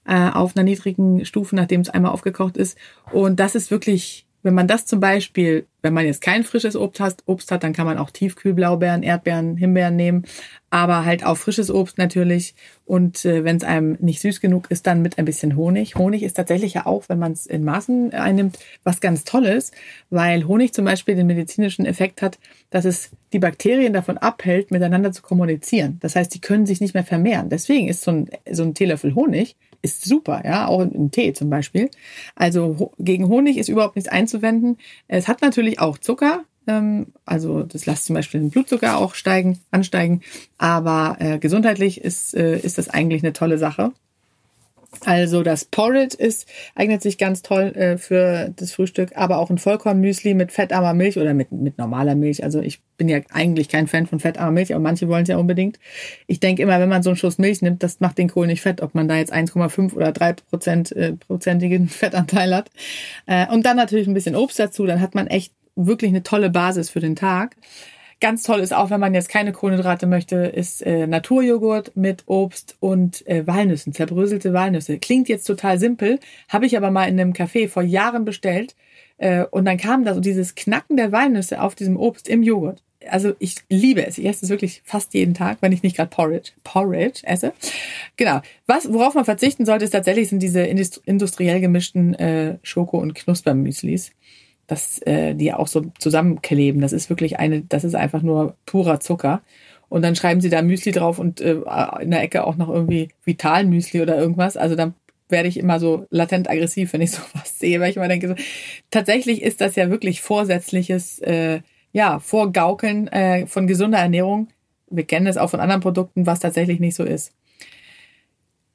äh, 0.08 0.30
auf 0.30 0.56
einer 0.56 0.64
niedrigen 0.64 1.24
Stufe, 1.24 1.54
nachdem 1.54 1.82
es 1.82 1.90
einmal 1.90 2.12
aufgekocht 2.12 2.56
ist. 2.56 2.78
Und 3.12 3.38
das 3.38 3.54
ist 3.54 3.70
wirklich 3.70 4.26
wenn 4.42 4.54
man 4.54 4.68
das 4.68 4.86
zum 4.86 5.00
Beispiel, 5.00 5.66
wenn 5.82 5.92
man 5.92 6.06
jetzt 6.06 6.20
kein 6.22 6.44
frisches 6.44 6.76
Obst 6.76 7.00
hat, 7.00 7.22
Obst 7.26 7.50
hat, 7.50 7.64
dann 7.64 7.72
kann 7.72 7.86
man 7.86 7.98
auch 7.98 8.10
Tiefkühlblaubeeren, 8.10 9.02
Erdbeeren, 9.02 9.56
Himbeeren 9.56 9.96
nehmen, 9.96 10.24
aber 10.70 11.04
halt 11.04 11.24
auch 11.24 11.36
frisches 11.36 11.70
Obst 11.70 11.98
natürlich. 11.98 12.54
Und 12.84 13.24
äh, 13.24 13.44
wenn 13.44 13.56
es 13.56 13.64
einem 13.64 13.96
nicht 14.00 14.20
süß 14.20 14.40
genug 14.40 14.70
ist, 14.70 14.86
dann 14.86 15.02
mit 15.02 15.18
ein 15.18 15.24
bisschen 15.24 15.56
Honig. 15.56 15.96
Honig 15.96 16.22
ist 16.22 16.34
tatsächlich 16.34 16.74
ja 16.74 16.86
auch, 16.86 17.08
wenn 17.08 17.18
man 17.18 17.32
es 17.32 17.46
in 17.46 17.64
Maßen 17.64 18.12
einnimmt, 18.12 18.58
was 18.84 19.00
ganz 19.00 19.24
Tolles, 19.24 19.72
weil 20.10 20.46
Honig 20.46 20.72
zum 20.72 20.84
Beispiel 20.84 21.16
den 21.16 21.26
medizinischen 21.26 21.84
Effekt 21.84 22.22
hat, 22.22 22.38
dass 22.70 22.84
es 22.84 23.10
die 23.32 23.40
Bakterien 23.40 23.92
davon 23.92 24.18
abhält, 24.18 24.70
miteinander 24.70 25.12
zu 25.12 25.22
kommunizieren. 25.22 25.98
Das 26.00 26.16
heißt, 26.16 26.32
die 26.32 26.40
können 26.40 26.66
sich 26.66 26.80
nicht 26.80 26.94
mehr 26.94 27.04
vermehren. 27.04 27.48
Deswegen 27.48 27.88
ist 27.88 28.02
so 28.02 28.12
ein, 28.12 28.30
so 28.50 28.62
ein 28.62 28.74
Teelöffel 28.74 29.14
Honig 29.14 29.56
ist 29.82 30.04
super, 30.04 30.42
ja, 30.44 30.66
auch 30.66 30.80
im 30.80 31.10
Tee 31.10 31.32
zum 31.32 31.50
Beispiel. 31.50 31.90
Also 32.34 32.92
gegen 32.98 33.28
Honig 33.28 33.58
ist 33.58 33.68
überhaupt 33.68 33.96
nichts 33.96 34.10
einzuwenden. 34.10 34.78
Es 35.06 35.28
hat 35.28 35.42
natürlich 35.42 35.78
auch 35.78 35.98
Zucker, 35.98 36.44
ähm, 36.66 37.08
also 37.24 37.62
das 37.62 37.86
lässt 37.86 38.06
zum 38.06 38.14
Beispiel 38.14 38.40
den 38.40 38.50
Blutzucker 38.50 38.98
auch 38.98 39.14
steigen, 39.14 39.58
ansteigen, 39.70 40.22
aber 40.58 41.16
äh, 41.20 41.38
gesundheitlich 41.38 42.00
ist, 42.00 42.34
äh, 42.34 42.58
ist 42.58 42.78
das 42.78 42.88
eigentlich 42.88 43.22
eine 43.22 43.32
tolle 43.32 43.58
Sache. 43.58 43.92
Also 45.06 45.42
das 45.42 45.64
Porridge 45.64 46.16
ist, 46.16 46.48
eignet 46.74 47.02
sich 47.02 47.18
ganz 47.18 47.42
toll 47.42 47.72
äh, 47.74 47.98
für 47.98 48.52
das 48.56 48.72
Frühstück, 48.72 49.12
aber 49.14 49.38
auch 49.38 49.50
ein 49.50 49.58
Vollkornmüsli 49.58 50.34
mit 50.34 50.52
fettarmer 50.52 50.94
Milch 50.94 51.18
oder 51.18 51.34
mit, 51.34 51.52
mit 51.52 51.78
normaler 51.78 52.14
Milch. 52.14 52.42
Also 52.44 52.60
ich 52.60 52.80
bin 52.96 53.08
ja 53.08 53.20
eigentlich 53.32 53.68
kein 53.68 53.86
Fan 53.86 54.06
von 54.06 54.20
fettarmer 54.20 54.52
Milch, 54.52 54.74
aber 54.74 54.82
manche 54.82 55.08
wollen 55.08 55.22
es 55.22 55.28
ja 55.28 55.36
unbedingt. 55.36 55.78
Ich 56.26 56.40
denke 56.40 56.62
immer, 56.62 56.80
wenn 56.80 56.88
man 56.88 57.02
so 57.02 57.10
einen 57.10 57.16
Schuss 57.16 57.38
Milch 57.38 57.62
nimmt, 57.62 57.82
das 57.82 58.00
macht 58.00 58.18
den 58.18 58.28
Kohl 58.28 58.46
nicht 58.46 58.62
fett, 58.62 58.80
ob 58.80 58.94
man 58.94 59.08
da 59.08 59.16
jetzt 59.16 59.32
1,5 59.32 59.94
oder 59.94 60.12
3 60.12 60.32
Prozent, 60.34 60.92
äh, 60.92 61.12
prozentigen 61.14 61.88
Fettanteil 61.88 62.54
hat. 62.54 62.70
Äh, 63.26 63.46
und 63.52 63.66
dann 63.66 63.76
natürlich 63.76 64.08
ein 64.08 64.14
bisschen 64.14 64.36
Obst 64.36 64.58
dazu, 64.58 64.86
dann 64.86 65.00
hat 65.00 65.14
man 65.14 65.26
echt 65.26 65.52
wirklich 65.76 66.10
eine 66.10 66.22
tolle 66.22 66.50
Basis 66.50 66.90
für 66.90 67.00
den 67.00 67.16
Tag. 67.16 67.56
Ganz 68.20 68.42
toll 68.42 68.58
ist 68.60 68.74
auch, 68.74 68.90
wenn 68.90 68.98
man 68.98 69.14
jetzt 69.14 69.28
keine 69.28 69.52
Kohlenhydrate 69.52 70.06
möchte, 70.08 70.36
ist 70.38 70.82
äh, 70.82 71.06
Naturjoghurt 71.06 71.96
mit 71.96 72.24
Obst 72.26 72.76
und 72.80 73.24
äh, 73.28 73.46
Walnüssen, 73.46 73.92
zerbröselte 73.92 74.52
Walnüsse. 74.52 74.98
Klingt 74.98 75.28
jetzt 75.28 75.44
total 75.44 75.78
simpel, 75.78 76.18
habe 76.48 76.66
ich 76.66 76.76
aber 76.76 76.90
mal 76.90 77.04
in 77.04 77.20
einem 77.20 77.32
Café 77.32 77.68
vor 77.68 77.84
Jahren 77.84 78.24
bestellt. 78.24 78.74
Äh, 79.18 79.44
und 79.44 79.66
dann 79.66 79.76
kam 79.76 80.04
da 80.04 80.14
so 80.14 80.20
dieses 80.20 80.56
Knacken 80.56 80.96
der 80.96 81.12
Walnüsse 81.12 81.62
auf 81.62 81.76
diesem 81.76 81.96
Obst 81.96 82.28
im 82.28 82.42
Joghurt. 82.42 82.82
Also 83.08 83.34
ich 83.38 83.54
liebe 83.68 84.04
es. 84.04 84.18
Ich 84.18 84.26
esse 84.26 84.44
es 84.44 84.50
wirklich 84.50 84.82
fast 84.84 85.14
jeden 85.14 85.34
Tag, 85.34 85.58
wenn 85.60 85.70
ich 85.70 85.84
nicht 85.84 85.94
gerade 85.94 86.10
Porridge, 86.10 86.50
Porridge 86.64 87.20
esse. 87.22 87.52
Genau. 88.16 88.40
Was, 88.66 88.92
worauf 88.92 89.14
man 89.14 89.24
verzichten 89.24 89.64
sollte, 89.64 89.84
ist 89.84 89.92
tatsächlich 89.92 90.28
sind 90.28 90.40
diese 90.40 90.62
industriell 90.62 91.60
gemischten 91.60 92.14
äh, 92.14 92.58
Schoko- 92.64 92.98
und 92.98 93.14
Knuspermüslis 93.14 94.10
dass 94.68 95.00
äh, 95.02 95.34
die 95.34 95.52
auch 95.52 95.66
so 95.66 95.86
zusammenkleben. 95.98 96.80
Das 96.80 96.92
ist 96.92 97.10
wirklich 97.10 97.40
eine, 97.40 97.62
das 97.62 97.82
ist 97.82 97.96
einfach 97.96 98.22
nur 98.22 98.54
purer 98.66 99.00
Zucker. 99.00 99.42
Und 99.88 100.02
dann 100.02 100.14
schreiben 100.14 100.40
sie 100.40 100.50
da 100.50 100.62
Müsli 100.62 100.92
drauf 100.92 101.18
und 101.18 101.40
äh, 101.40 101.56
in 102.00 102.10
der 102.10 102.22
Ecke 102.22 102.44
auch 102.46 102.56
noch 102.56 102.68
irgendwie 102.68 103.08
Vitalmüsli 103.24 104.02
oder 104.02 104.16
irgendwas. 104.16 104.56
Also 104.56 104.76
dann 104.76 104.94
werde 105.30 105.48
ich 105.48 105.58
immer 105.58 105.80
so 105.80 106.06
latent 106.10 106.48
aggressiv, 106.50 106.92
wenn 106.92 107.00
ich 107.00 107.10
sowas 107.12 107.58
sehe, 107.58 107.80
weil 107.80 107.90
ich 107.90 107.96
immer 107.96 108.08
denke, 108.08 108.28
so, 108.28 108.34
tatsächlich 108.90 109.42
ist 109.42 109.60
das 109.60 109.74
ja 109.74 109.90
wirklich 109.90 110.20
vorsätzliches, 110.20 111.18
äh, 111.20 111.60
ja, 111.92 112.18
Vorgaukeln 112.20 113.08
äh, 113.08 113.46
von 113.46 113.66
gesunder 113.66 113.98
Ernährung. 113.98 114.48
Wir 114.90 115.04
kennen 115.04 115.26
es 115.26 115.38
auch 115.38 115.50
von 115.50 115.60
anderen 115.60 115.80
Produkten, 115.80 116.26
was 116.26 116.40
tatsächlich 116.40 116.80
nicht 116.80 116.94
so 116.94 117.04
ist. 117.04 117.32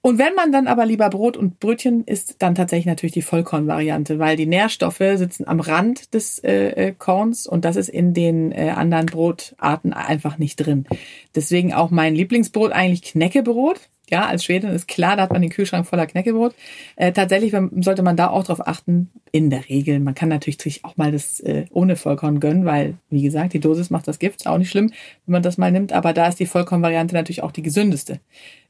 Und 0.06 0.18
wenn 0.18 0.36
man 0.36 0.52
dann 0.52 0.68
aber 0.68 0.86
lieber 0.86 1.10
Brot 1.10 1.38
und 1.38 1.62
Brötchen 1.62 2.04
isst, 2.04 2.36
dann 2.40 2.56
tatsächlich 2.56 2.88
natürlich 2.88 3.14
die 3.14 3.22
Vollkornvariante, 3.22 4.20
weil 4.20 4.36
die 4.36 4.46
Nährstoffe 4.46 4.98
sitzen 4.98 5.48
am 5.48 5.62
Rand 5.62 6.14
des 6.14 6.40
äh, 6.40 6.72
äh, 6.72 6.92
Korns 6.92 7.48
und 7.48 7.64
das 7.64 7.78
ist 7.78 7.88
in 7.88 8.14
den 8.14 8.52
äh, 8.52 8.74
anderen 8.76 9.06
Brotarten 9.06 9.94
einfach 9.94 10.38
nicht 10.38 10.58
drin. 10.58 10.88
Deswegen 11.36 11.74
auch 11.74 11.90
mein 11.90 12.16
Lieblingsbrot 12.16 12.74
eigentlich 12.74 13.04
Knäckebrot. 13.04 13.80
Ja, 14.10 14.26
als 14.26 14.44
Schwedin 14.44 14.72
ist 14.72 14.90
klar, 14.90 15.16
da 15.16 15.24
hat 15.24 15.32
man 15.32 15.42
den 15.42 15.50
Kühlschrank 15.50 15.88
voller 15.88 16.06
Knäckebrot. 16.06 16.54
Äh, 16.98 17.14
tatsächlich 17.14 17.54
sollte 17.80 18.04
man 18.04 18.18
da 18.18 18.28
auch 18.28 18.44
drauf 18.44 18.68
achten, 18.68 19.10
in 19.32 19.50
der 19.50 19.70
Regel. 19.70 20.02
Man 20.02 20.16
kann 20.16 20.28
natürlich 20.28 20.84
auch 20.84 20.98
mal 20.98 21.14
das 21.14 21.40
äh, 21.40 21.66
ohne 21.72 21.96
Vollkorn 21.96 22.42
gönnen, 22.42 22.66
weil, 22.66 22.96
wie 23.10 23.24
gesagt, 23.24 23.54
die 23.54 23.62
Dosis 23.62 23.90
macht 23.90 24.10
das 24.10 24.20
Gift. 24.20 24.42
Ist 24.42 24.48
auch 24.48 24.58
nicht 24.58 24.70
schlimm, 24.70 24.92
wenn 25.26 25.32
man 25.32 25.44
das 25.44 25.58
mal 25.58 25.72
nimmt. 25.72 25.94
Aber 25.94 26.12
da 26.12 26.28
ist 26.28 26.42
die 26.42 26.46
Vollkornvariante 26.46 27.16
natürlich 27.16 27.42
auch 27.42 27.54
die 27.54 27.64
gesündeste. 27.64 28.20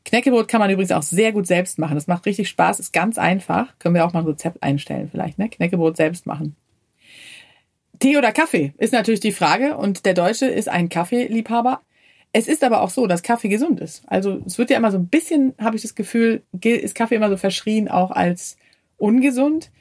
Knäckebrot 0.05 0.47
kann 0.47 0.59
man 0.59 0.69
übrigens 0.69 0.91
auch 0.91 1.03
sehr 1.03 1.31
gut 1.31 1.47
selbst 1.47 1.79
machen. 1.79 1.95
Das 1.95 2.07
macht 2.07 2.25
richtig 2.25 2.49
Spaß, 2.49 2.79
ist 2.79 2.93
ganz 2.93 3.17
einfach. 3.17 3.77
Können 3.79 3.95
wir 3.95 4.05
auch 4.05 4.13
mal 4.13 4.19
ein 4.19 4.25
Rezept 4.25 4.61
einstellen 4.61 5.07
vielleicht, 5.09 5.39
ne? 5.39 5.49
Knäckebrot 5.49 5.95
selbst 5.95 6.25
machen. 6.25 6.55
Tee 7.99 8.17
oder 8.17 8.31
Kaffee 8.31 8.73
ist 8.77 8.91
natürlich 8.91 9.21
die 9.21 9.31
Frage 9.31 9.77
und 9.77 10.05
der 10.05 10.13
Deutsche 10.13 10.47
ist 10.47 10.67
ein 10.67 10.89
Kaffeeliebhaber. 10.89 11.81
Es 12.33 12.47
ist 12.47 12.63
aber 12.63 12.81
auch 12.81 12.89
so, 12.89 13.07
dass 13.07 13.23
Kaffee 13.23 13.47
gesund 13.47 13.79
ist. 13.79 14.03
Also 14.07 14.41
es 14.45 14.57
wird 14.57 14.71
ja 14.71 14.77
immer 14.77 14.91
so 14.91 14.97
ein 14.97 15.07
bisschen, 15.07 15.53
habe 15.59 15.75
ich 15.75 15.83
das 15.83 15.95
Gefühl, 15.95 16.41
ist 16.61 16.95
Kaffee 16.95 17.15
immer 17.15 17.29
so 17.29 17.37
verschrien 17.37 17.87
auch 17.87 18.11
als 18.11 18.57
ungesund. 18.97 19.71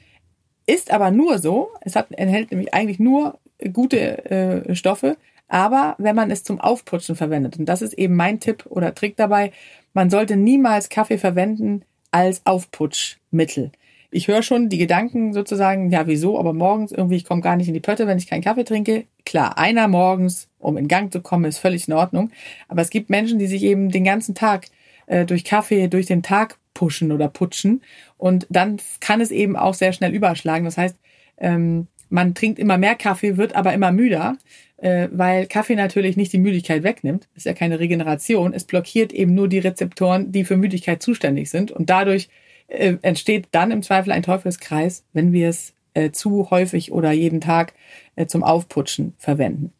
Ist 0.65 0.91
aber 0.91 1.11
nur 1.11 1.39
so, 1.39 1.71
es 1.81 1.95
hat, 1.95 2.11
enthält 2.11 2.51
nämlich 2.51 2.73
eigentlich 2.73 2.99
nur 2.99 3.39
gute 3.73 4.29
äh, 4.31 4.75
Stoffe, 4.75 5.17
aber 5.47 5.95
wenn 5.97 6.15
man 6.15 6.31
es 6.31 6.43
zum 6.43 6.59
Aufputschen 6.61 7.15
verwendet, 7.15 7.57
und 7.59 7.65
das 7.65 7.81
ist 7.81 7.93
eben 7.93 8.15
mein 8.15 8.39
Tipp 8.39 8.65
oder 8.69 8.95
Trick 8.95 9.17
dabei, 9.17 9.51
man 9.93 10.09
sollte 10.09 10.35
niemals 10.35 10.89
Kaffee 10.89 11.17
verwenden 11.17 11.85
als 12.11 12.45
Aufputschmittel 12.45 13.71
ich 14.13 14.27
höre 14.27 14.43
schon 14.43 14.69
die 14.69 14.77
Gedanken 14.77 15.33
sozusagen, 15.33 15.89
ja, 15.89 16.07
wieso, 16.07 16.39
aber 16.39 16.53
morgens 16.53 16.91
irgendwie, 16.91 17.15
ich 17.15 17.25
komme 17.25 17.41
gar 17.41 17.55
nicht 17.55 17.67
in 17.67 17.73
die 17.73 17.79
Pötte, 17.79 18.07
wenn 18.07 18.17
ich 18.17 18.27
keinen 18.27 18.43
Kaffee 18.43 18.63
trinke. 18.63 19.05
Klar, 19.25 19.57
einer 19.57 19.87
morgens, 19.87 20.49
um 20.59 20.77
in 20.77 20.87
Gang 20.87 21.11
zu 21.11 21.21
kommen, 21.21 21.45
ist 21.45 21.57
völlig 21.57 21.87
in 21.87 21.93
Ordnung. 21.93 22.29
Aber 22.67 22.81
es 22.81 22.89
gibt 22.89 23.09
Menschen, 23.09 23.39
die 23.39 23.47
sich 23.47 23.63
eben 23.63 23.89
den 23.89 24.03
ganzen 24.03 24.35
Tag 24.35 24.67
äh, 25.07 25.25
durch 25.25 25.43
Kaffee, 25.43 25.87
durch 25.87 26.05
den 26.05 26.21
Tag 26.21 26.57
pushen 26.73 27.11
oder 27.11 27.27
putschen. 27.27 27.81
Und 28.17 28.45
dann 28.49 28.77
kann 28.99 29.19
es 29.19 29.31
eben 29.31 29.55
auch 29.55 29.73
sehr 29.73 29.93
schnell 29.93 30.13
überschlagen. 30.13 30.65
Das 30.65 30.77
heißt, 30.77 30.95
ähm, 31.37 31.87
man 32.09 32.35
trinkt 32.35 32.59
immer 32.59 32.77
mehr 32.77 32.95
Kaffee, 32.95 33.37
wird 33.37 33.55
aber 33.55 33.73
immer 33.73 33.91
müder, 33.91 34.37
äh, 34.83 35.07
weil 35.11 35.47
Kaffee 35.47 35.75
natürlich 35.75 36.17
nicht 36.17 36.33
die 36.33 36.37
Müdigkeit 36.37 36.83
wegnimmt. 36.83 37.29
Ist 37.35 37.45
ja 37.45 37.53
keine 37.53 37.79
Regeneration. 37.79 38.53
Es 38.53 38.65
blockiert 38.65 39.13
eben 39.13 39.33
nur 39.33 39.47
die 39.47 39.59
Rezeptoren, 39.59 40.33
die 40.33 40.43
für 40.43 40.57
Müdigkeit 40.57 41.01
zuständig 41.01 41.49
sind. 41.49 41.71
Und 41.71 41.89
dadurch 41.89 42.27
äh, 42.67 42.97
entsteht 43.01 43.47
dann 43.51 43.71
im 43.71 43.81
Zweifel 43.81 44.11
ein 44.11 44.23
Teufelskreis, 44.23 45.05
wenn 45.13 45.31
wir 45.31 45.47
es 45.47 45.73
äh, 45.93 46.11
zu 46.11 46.49
häufig 46.51 46.91
oder 46.91 47.13
jeden 47.13 47.39
Tag 47.39 47.73
äh, 48.17 48.25
zum 48.25 48.43
Aufputschen 48.43 49.13
verwenden. 49.17 49.71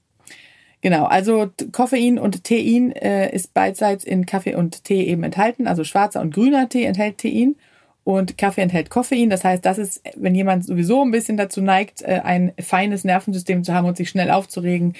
Genau, 0.79 1.05
also 1.05 1.50
Koffein 1.74 2.17
und 2.17 2.45
Tein 2.45 2.93
äh, 2.93 3.33
ist 3.33 3.53
beidseits 3.53 4.05
in 4.05 4.25
Kaffee 4.25 4.55
und 4.55 4.86
Tee 4.86 5.03
eben 5.03 5.24
enthalten. 5.24 5.67
Also 5.67 5.83
schwarzer 5.83 6.22
und 6.22 6.33
grüner 6.33 6.69
Tee 6.69 6.86
enthält 6.86 7.17
Tein 7.17 7.55
und 8.03 8.38
Kaffee 8.38 8.62
enthält 8.62 8.89
Koffein. 8.89 9.29
Das 9.29 9.43
heißt, 9.43 9.65
das 9.65 9.77
ist, 9.77 10.01
wenn 10.15 10.36
jemand 10.36 10.65
sowieso 10.65 11.01
ein 11.03 11.12
bisschen 11.12 11.38
dazu 11.38 11.62
neigt, 11.62 12.01
äh, 12.01 12.22
ein 12.24 12.51
feines 12.60 13.03
Nervensystem 13.03 13.63
zu 13.63 13.74
haben 13.74 13.88
und 13.88 13.98
sich 13.98 14.10
schnell 14.10 14.29
aufzuregen, 14.31 14.93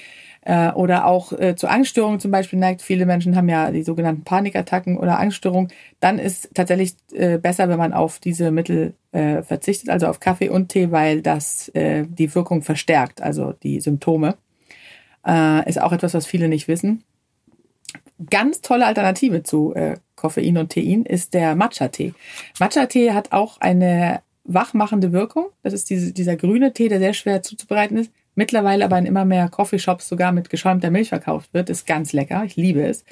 äh, 0.46 0.72
oder 0.72 1.06
auch 1.06 1.32
äh, 1.32 1.56
zu 1.56 1.68
Angststörungen 1.68 2.20
zum 2.20 2.30
Beispiel 2.30 2.58
neigt. 2.58 2.82
Viele 2.82 3.06
Menschen 3.06 3.34
haben 3.34 3.48
ja 3.48 3.70
die 3.70 3.82
sogenannten 3.82 4.24
Panikattacken 4.24 4.98
oder 4.98 5.18
Angststörungen. 5.18 5.72
Dann 6.00 6.18
ist 6.18 6.50
tatsächlich 6.54 6.96
besser, 7.40 7.70
wenn 7.70 7.78
man 7.78 7.94
auf 7.94 8.18
diese 8.18 8.50
Mittel 8.50 8.94
verzichtet, 9.10 9.88
also 9.88 10.06
auf 10.06 10.20
Kaffee 10.20 10.50
und 10.50 10.68
Tee, 10.68 10.90
weil 10.90 11.22
das 11.22 11.72
die 11.74 12.34
Wirkung 12.34 12.62
verstärkt, 12.62 13.22
also 13.22 13.52
die 13.52 13.80
Symptome. 13.80 14.36
Ist 15.64 15.80
auch 15.80 15.92
etwas, 15.92 16.12
was 16.12 16.26
viele 16.26 16.48
nicht 16.48 16.68
wissen. 16.68 17.04
Ganz 18.30 18.60
tolle 18.60 18.86
Alternative 18.86 19.42
zu 19.42 19.74
äh, 19.74 19.96
Koffein 20.14 20.56
und 20.58 20.72
Tein 20.72 21.04
ist 21.04 21.34
der 21.34 21.54
Matcha-Tee. 21.54 22.14
Matcha-Tee 22.58 23.12
hat 23.12 23.32
auch 23.32 23.60
eine 23.60 24.22
wachmachende 24.44 25.12
Wirkung. 25.12 25.46
Das 25.62 25.72
ist 25.72 25.90
diese, 25.90 26.12
dieser 26.12 26.36
grüne 26.36 26.72
Tee, 26.72 26.88
der 26.88 26.98
sehr 26.98 27.14
schwer 27.14 27.42
zuzubereiten 27.42 27.98
ist 27.98 28.10
mittlerweile 28.34 28.84
aber 28.84 28.98
in 28.98 29.06
immer 29.06 29.24
mehr 29.24 29.48
Coffeeshops 29.48 30.08
sogar 30.08 30.32
mit 30.32 30.50
geschäumter 30.50 30.90
Milch 30.90 31.08
verkauft 31.08 31.52
wird. 31.52 31.70
Ist 31.70 31.86
ganz 31.86 32.12
lecker. 32.12 32.44
Ich 32.44 32.56
liebe 32.56 32.84
es. 32.84 33.04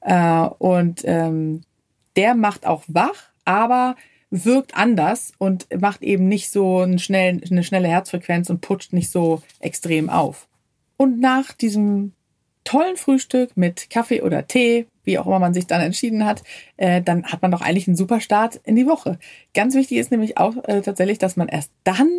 Äh, 0.00 0.48
und 0.58 1.02
ähm, 1.04 1.62
der 2.16 2.34
macht 2.34 2.66
auch 2.66 2.84
wach, 2.86 3.30
aber 3.44 3.96
wirkt 4.30 4.76
anders 4.76 5.32
und 5.38 5.66
macht 5.80 6.02
eben 6.02 6.28
nicht 6.28 6.50
so 6.50 6.80
einen 6.80 6.98
schnellen, 6.98 7.42
eine 7.50 7.64
schnelle 7.64 7.88
Herzfrequenz 7.88 8.50
und 8.50 8.60
putscht 8.60 8.92
nicht 8.92 9.10
so 9.10 9.42
extrem 9.60 10.10
auf. 10.10 10.48
Und 10.96 11.20
nach 11.20 11.52
diesem 11.52 12.12
tollen 12.68 12.98
Frühstück 12.98 13.56
mit 13.56 13.88
Kaffee 13.88 14.20
oder 14.20 14.46
Tee, 14.46 14.86
wie 15.02 15.18
auch 15.18 15.26
immer 15.26 15.38
man 15.38 15.54
sich 15.54 15.66
dann 15.66 15.80
entschieden 15.80 16.26
hat, 16.26 16.42
äh, 16.76 17.00
dann 17.00 17.24
hat 17.24 17.40
man 17.40 17.50
doch 17.50 17.62
eigentlich 17.62 17.88
einen 17.88 17.96
super 17.96 18.20
Start 18.20 18.60
in 18.64 18.76
die 18.76 18.86
Woche. 18.86 19.18
Ganz 19.54 19.74
wichtig 19.74 19.96
ist 19.96 20.10
nämlich 20.10 20.36
auch 20.36 20.54
äh, 20.64 20.82
tatsächlich, 20.82 21.16
dass 21.16 21.36
man 21.36 21.48
erst 21.48 21.72
dann 21.84 22.10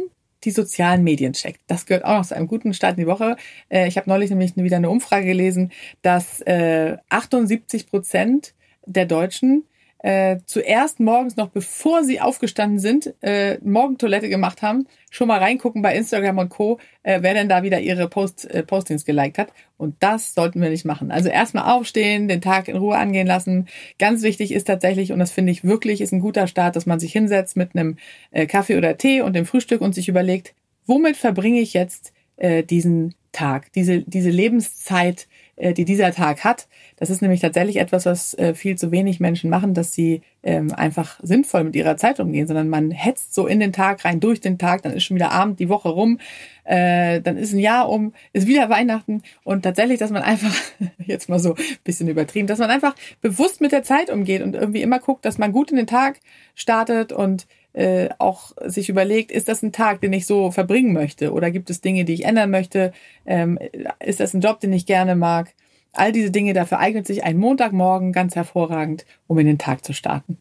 die 0.43 0.49
sozialen 0.49 1.03
Medien 1.03 1.33
checkt. 1.33 1.61
Das 1.67 1.85
gehört 1.85 2.03
auch 2.03 2.17
noch 2.17 2.25
zu 2.25 2.35
einem 2.35 2.47
guten 2.47 2.73
Start 2.73 2.97
in 2.97 3.03
die 3.03 3.07
Woche. 3.07 3.35
Äh, 3.69 3.87
ich 3.87 3.95
habe 3.97 4.09
neulich 4.09 4.31
nämlich 4.31 4.57
wieder 4.57 4.77
eine 4.77 4.89
Umfrage 4.89 5.27
gelesen, 5.27 5.71
dass 6.01 6.41
78 6.41 7.83
äh, 7.83 7.85
Prozent 7.85 8.55
der 8.87 9.05
Deutschen 9.05 9.65
äh, 9.99 10.37
zuerst 10.45 10.99
morgens 10.99 11.35
noch, 11.35 11.49
bevor 11.49 12.03
sie 12.03 12.21
aufgestanden 12.21 12.79
sind, 12.79 13.13
äh, 13.21 13.57
Morgentoilette 13.61 14.29
gemacht 14.29 14.61
haben, 14.61 14.87
schon 15.09 15.27
mal 15.27 15.39
reingucken 15.39 15.81
bei 15.81 15.95
Instagram 15.95 16.37
und 16.37 16.49
Co., 16.49 16.79
äh, 17.03 17.19
wer 17.21 17.33
denn 17.33 17.49
da 17.49 17.63
wieder 17.63 17.81
ihre 17.81 18.07
Post, 18.07 18.49
äh, 18.49 18.63
Postings 18.63 19.03
geliked 19.03 19.37
hat. 19.37 19.51
Und 19.77 19.95
das 19.99 20.33
sollten 20.33 20.61
wir 20.61 20.69
nicht 20.69 20.85
machen. 20.85 21.11
Also 21.11 21.27
erstmal 21.27 21.73
aufstehen, 21.73 22.29
den 22.29 22.41
Tag 22.41 22.69
in 22.69 22.77
Ruhe 22.77 22.97
angehen 22.97 23.27
lassen. 23.27 23.67
Ganz 23.97 24.23
wichtig 24.23 24.53
ist 24.53 24.67
tatsächlich, 24.67 25.11
und 25.11 25.19
das 25.19 25.31
finde 25.31 25.51
ich 25.51 25.65
wirklich, 25.65 25.99
ist 25.99 26.13
ein 26.13 26.21
guter 26.21 26.47
Start, 26.47 26.77
dass 26.77 26.85
man 26.85 26.99
sich 26.99 27.11
hinsetzt 27.11 27.57
mit 27.57 27.75
einem 27.75 27.97
äh, 28.31 28.45
Kaffee 28.45 28.77
oder 28.77 28.97
Tee 28.97 29.21
und 29.21 29.35
dem 29.35 29.45
Frühstück 29.45 29.81
und 29.81 29.93
sich 29.93 30.07
überlegt, 30.07 30.53
womit 30.85 31.17
verbringe 31.17 31.59
ich 31.59 31.73
jetzt 31.73 32.13
äh, 32.37 32.63
diesen 32.63 33.15
Tag, 33.31 33.71
diese, 33.73 34.01
diese 34.01 34.29
Lebenszeit, 34.29 35.27
die 35.73 35.85
dieser 35.85 36.11
Tag 36.11 36.43
hat. 36.43 36.67
Das 36.97 37.09
ist 37.09 37.21
nämlich 37.21 37.41
tatsächlich 37.41 37.77
etwas, 37.77 38.05
was 38.05 38.33
äh, 38.35 38.53
viel 38.53 38.77
zu 38.77 38.91
wenig 38.91 39.19
Menschen 39.19 39.49
machen, 39.49 39.73
dass 39.73 39.93
sie 39.93 40.21
ähm, 40.41 40.73
einfach 40.73 41.19
sinnvoll 41.21 41.65
mit 41.65 41.75
ihrer 41.75 41.97
Zeit 41.97 42.19
umgehen, 42.19 42.47
sondern 42.47 42.69
man 42.69 42.91
hetzt 42.91 43.33
so 43.33 43.45
in 43.45 43.59
den 43.59 43.73
Tag 43.73 44.05
rein, 44.05 44.19
durch 44.19 44.39
den 44.39 44.57
Tag, 44.57 44.83
dann 44.83 44.93
ist 44.93 45.03
schon 45.03 45.15
wieder 45.15 45.31
Abend, 45.31 45.59
die 45.59 45.69
Woche 45.69 45.89
rum, 45.89 46.19
äh, 46.63 47.19
dann 47.21 47.37
ist 47.37 47.53
ein 47.53 47.59
Jahr 47.59 47.89
um, 47.89 48.13
ist 48.31 48.47
wieder 48.47 48.69
Weihnachten 48.69 49.21
und 49.43 49.63
tatsächlich, 49.63 49.99
dass 49.99 50.11
man 50.11 50.23
einfach, 50.23 50.55
jetzt 51.05 51.27
mal 51.27 51.39
so 51.39 51.55
ein 51.55 51.63
bisschen 51.83 52.07
übertrieben, 52.07 52.47
dass 52.47 52.59
man 52.59 52.69
einfach 52.69 52.95
bewusst 53.21 53.59
mit 53.59 53.71
der 53.71 53.83
Zeit 53.83 54.09
umgeht 54.09 54.41
und 54.41 54.55
irgendwie 54.55 54.81
immer 54.81 54.99
guckt, 54.99 55.25
dass 55.25 55.37
man 55.37 55.51
gut 55.51 55.71
in 55.71 55.77
den 55.77 55.87
Tag 55.87 56.19
startet 56.55 57.11
und 57.11 57.47
äh, 57.73 58.09
auch 58.17 58.51
sich 58.65 58.89
überlegt, 58.89 59.31
ist 59.31 59.47
das 59.47 59.61
ein 59.61 59.71
Tag, 59.71 60.01
den 60.01 60.13
ich 60.13 60.25
so 60.25 60.51
verbringen 60.51 60.93
möchte? 60.93 61.31
Oder 61.31 61.51
gibt 61.51 61.69
es 61.69 61.81
Dinge, 61.81 62.05
die 62.05 62.13
ich 62.13 62.25
ändern 62.25 62.49
möchte? 62.49 62.93
Ähm, 63.25 63.59
ist 63.99 64.19
das 64.19 64.33
ein 64.33 64.41
Job, 64.41 64.59
den 64.59 64.73
ich 64.73 64.85
gerne 64.85 65.15
mag? 65.15 65.53
All 65.93 66.11
diese 66.11 66.31
Dinge, 66.31 66.53
dafür 66.53 66.79
eignet 66.79 67.07
sich 67.07 67.23
ein 67.23 67.37
Montagmorgen 67.37 68.11
ganz 68.11 68.35
hervorragend, 68.35 69.05
um 69.27 69.39
in 69.39 69.47
den 69.47 69.57
Tag 69.57 69.83
zu 69.83 69.93
starten. 69.93 70.37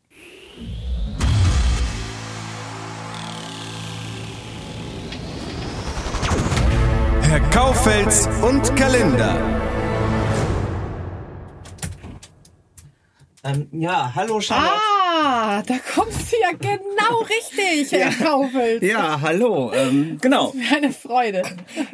Herr 7.22 7.40
Kaufels 7.50 8.26
und 8.42 8.74
Kalender. 8.74 9.36
Ähm, 13.44 13.68
ja, 13.72 14.12
hallo 14.14 14.40
Charlotte. 14.40 14.74
Ah! 14.74 14.97
Da 15.66 15.74
kommst 15.94 16.32
du 16.32 16.36
ja 16.40 16.50
genau 16.52 17.18
richtig, 17.22 17.92
Herr 17.92 18.10
ja, 18.10 18.10
Kaufels. 18.10 18.82
Ja, 18.82 19.20
hallo. 19.20 19.72
Ähm, 19.72 20.18
genau. 20.20 20.52
Eine 20.74 20.92
Freude. 20.92 21.42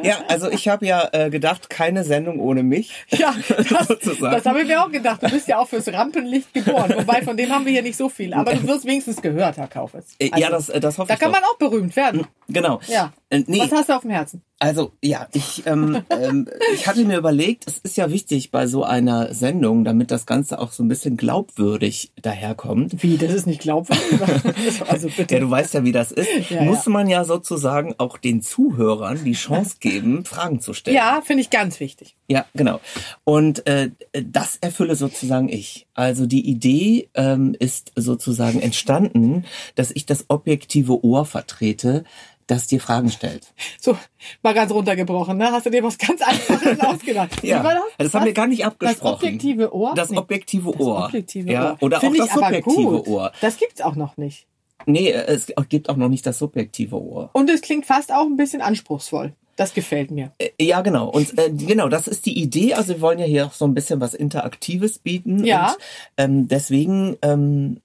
Ja, 0.02 0.18
also 0.28 0.50
ich 0.50 0.68
habe 0.68 0.87
ja 0.87 1.08
äh, 1.12 1.30
gedacht, 1.30 1.70
keine 1.70 2.04
Sendung 2.04 2.40
ohne 2.40 2.62
mich. 2.62 3.04
Ja, 3.10 3.34
das, 3.48 3.88
das 4.20 4.46
habe 4.46 4.62
ich 4.62 4.68
mir 4.68 4.82
auch 4.82 4.90
gedacht. 4.90 5.22
Du 5.22 5.30
bist 5.30 5.48
ja 5.48 5.58
auch 5.58 5.68
fürs 5.68 5.92
Rampenlicht 5.92 6.52
geboren. 6.52 6.92
Wobei, 6.96 7.22
von 7.22 7.37
dem 7.37 7.50
haben 7.50 7.64
wir 7.64 7.72
hier 7.72 7.82
nicht 7.82 7.96
so 7.96 8.08
viel. 8.08 8.34
Aber 8.34 8.54
du 8.54 8.66
wirst 8.66 8.84
wenigstens 8.84 9.20
gehört, 9.20 9.56
Herr 9.56 9.68
Kaufels. 9.68 10.16
Also, 10.20 10.37
ja, 10.37 10.50
das, 10.50 10.68
äh, 10.68 10.80
das 10.80 10.98
hoffe 10.98 11.08
da 11.08 11.14
ich 11.14 11.20
Da 11.20 11.26
kann 11.26 11.32
doch. 11.32 11.40
man 11.40 11.50
auch 11.50 11.58
berühmt 11.58 11.96
werden. 11.96 12.26
Genau. 12.48 12.80
Ja. 12.88 13.12
Äh, 13.35 13.44
nee. 13.47 13.59
Was 13.59 13.73
hast 13.73 13.88
du 13.88 13.94
auf 13.94 14.03
dem 14.03 14.11
Herzen? 14.11 14.42
Also 14.61 14.92
ja, 15.03 15.27
ich, 15.33 15.66
ähm, 15.66 16.05
ähm, 16.11 16.49
ich 16.73 16.87
hatte 16.87 17.05
mir 17.05 17.18
überlegt, 17.18 17.64
es 17.66 17.79
ist 17.79 17.97
ja 17.97 18.11
wichtig 18.11 18.51
bei 18.51 18.66
so 18.66 18.85
einer 18.85 19.35
Sendung, 19.35 19.85
damit 19.85 20.11
das 20.11 20.27
Ganze 20.27 20.61
auch 20.61 20.73
so 20.73 20.85
ein 20.85 20.88
bisschen 20.88 21.16
glaubwürdig 21.16 22.12
daherkommt. 22.23 23.03
Wie, 23.03 23.18
das 23.18 23.35
ist 23.35 23.47
nicht 23.47 23.61
glaubwürdig? 23.61 24.83
also 24.88 25.09
bitte. 25.09 25.35
Ja, 25.35 25.40
du 25.40 25.51
weißt 25.51 25.75
ja, 25.75 25.85
wie 25.85 25.92
das 25.92 26.12
ist. 26.12 26.51
Ja, 26.51 26.62
Muss 26.62 26.87
ja. 26.87 26.92
man 26.92 27.09
ja 27.09 27.25
sozusagen 27.25 27.94
auch 27.99 28.16
den 28.16 28.42
Zuhörern 28.42 29.25
die 29.25 29.33
Chance 29.33 29.77
geben, 29.81 30.25
Fragen 30.25 30.61
zu 30.61 30.73
stellen. 30.73 30.97
Ja, 30.97 31.20
finde 31.25 31.42
ich 31.42 31.51
ganz 31.51 31.81
wichtig. 31.81 32.16
Ja, 32.29 32.47
genau. 32.55 32.81
Und 33.25 33.66
äh, 33.66 33.90
das 34.12 34.57
erfülle 34.61 34.94
sozusagen 34.94 35.49
ich. 35.49 35.88
Also 35.94 36.27
die 36.27 36.49
Idee 36.49 37.09
ähm, 37.14 37.57
ist 37.59 37.92
sozusagen 37.97 38.61
entstanden, 38.61 39.44
dass 39.75 39.90
ich 39.90 40.07
das 40.07 40.27
objektive 40.29 41.05
Ohr 41.05 41.27
vertrete, 41.27 42.05
das 42.46 42.66
dir 42.66 42.80
Fragen 42.80 43.11
stellt. 43.11 43.52
So, 43.80 43.96
mal 44.42 44.54
ganz 44.54 44.70
runtergebrochen, 44.72 45.37
ne? 45.38 45.50
Hast 45.52 45.66
du 45.66 45.70
dir 45.70 45.83
was 45.83 45.98
ganz 45.98 46.20
Einfaches 46.22 46.80
ausgedacht? 46.80 47.42
Ja, 47.42 47.62
war 47.64 47.76
das, 47.98 48.12
haben 48.14 48.24
wir 48.26 48.33
gar 48.33 48.46
nicht 48.46 48.64
abgesprochen. 48.64 49.02
Das 49.02 49.12
objektive 49.22 49.74
Ohr? 49.74 49.94
Das 49.94 50.11
Nee. 50.11 50.18
objektive 50.18 50.70
Das 50.72 50.80
Ohr. 50.80 51.04
objektive 51.07 51.50
ja, 51.52 51.70
Ohr. 51.72 51.76
Oder 51.80 52.00
Find 52.00 52.20
auch 52.20 52.26
das 52.26 52.35
subjektive. 52.35 53.09
Ohr. 53.09 53.33
Das 53.40 53.57
gibt's 53.57 53.80
auch 53.80 53.94
noch 53.96 54.16
nicht. 54.16 54.46
Nee, 54.87 55.11
es 55.12 55.46
gibt 55.68 55.88
auch 55.88 55.96
noch 55.96 56.09
nicht 56.09 56.26
das 56.26 56.38
subjektive 56.38 57.00
Ohr. 57.00 57.30
Und 57.33 57.48
es 57.48 57.62
klingt 57.62 57.87
fast 57.87 58.12
auch 58.12 58.26
ein 58.26 58.37
bisschen 58.37 58.61
anspruchsvoll. 58.61 59.33
Das 59.57 59.72
gefällt 59.72 60.11
mir. 60.11 60.33
Äh, 60.38 60.50
Ja, 60.61 60.80
genau. 60.83 61.09
Und 61.09 61.38
äh, 61.38 61.48
genau, 61.50 61.88
das 61.88 62.09
ist 62.09 62.26
die 62.26 62.37
Idee. 62.38 62.74
Also 62.74 62.94
wir 62.94 63.00
wollen 63.00 63.20
ja 63.20 63.24
hier 63.24 63.46
auch 63.46 63.52
so 63.52 63.64
ein 63.66 63.72
bisschen 63.72 64.00
was 64.00 64.12
Interaktives 64.12 64.98
bieten. 64.98 65.44
Ja. 65.44 65.68
Und 65.70 65.76
ähm, 66.18 66.48
deswegen, 66.48 67.16
ähm, 67.22 67.80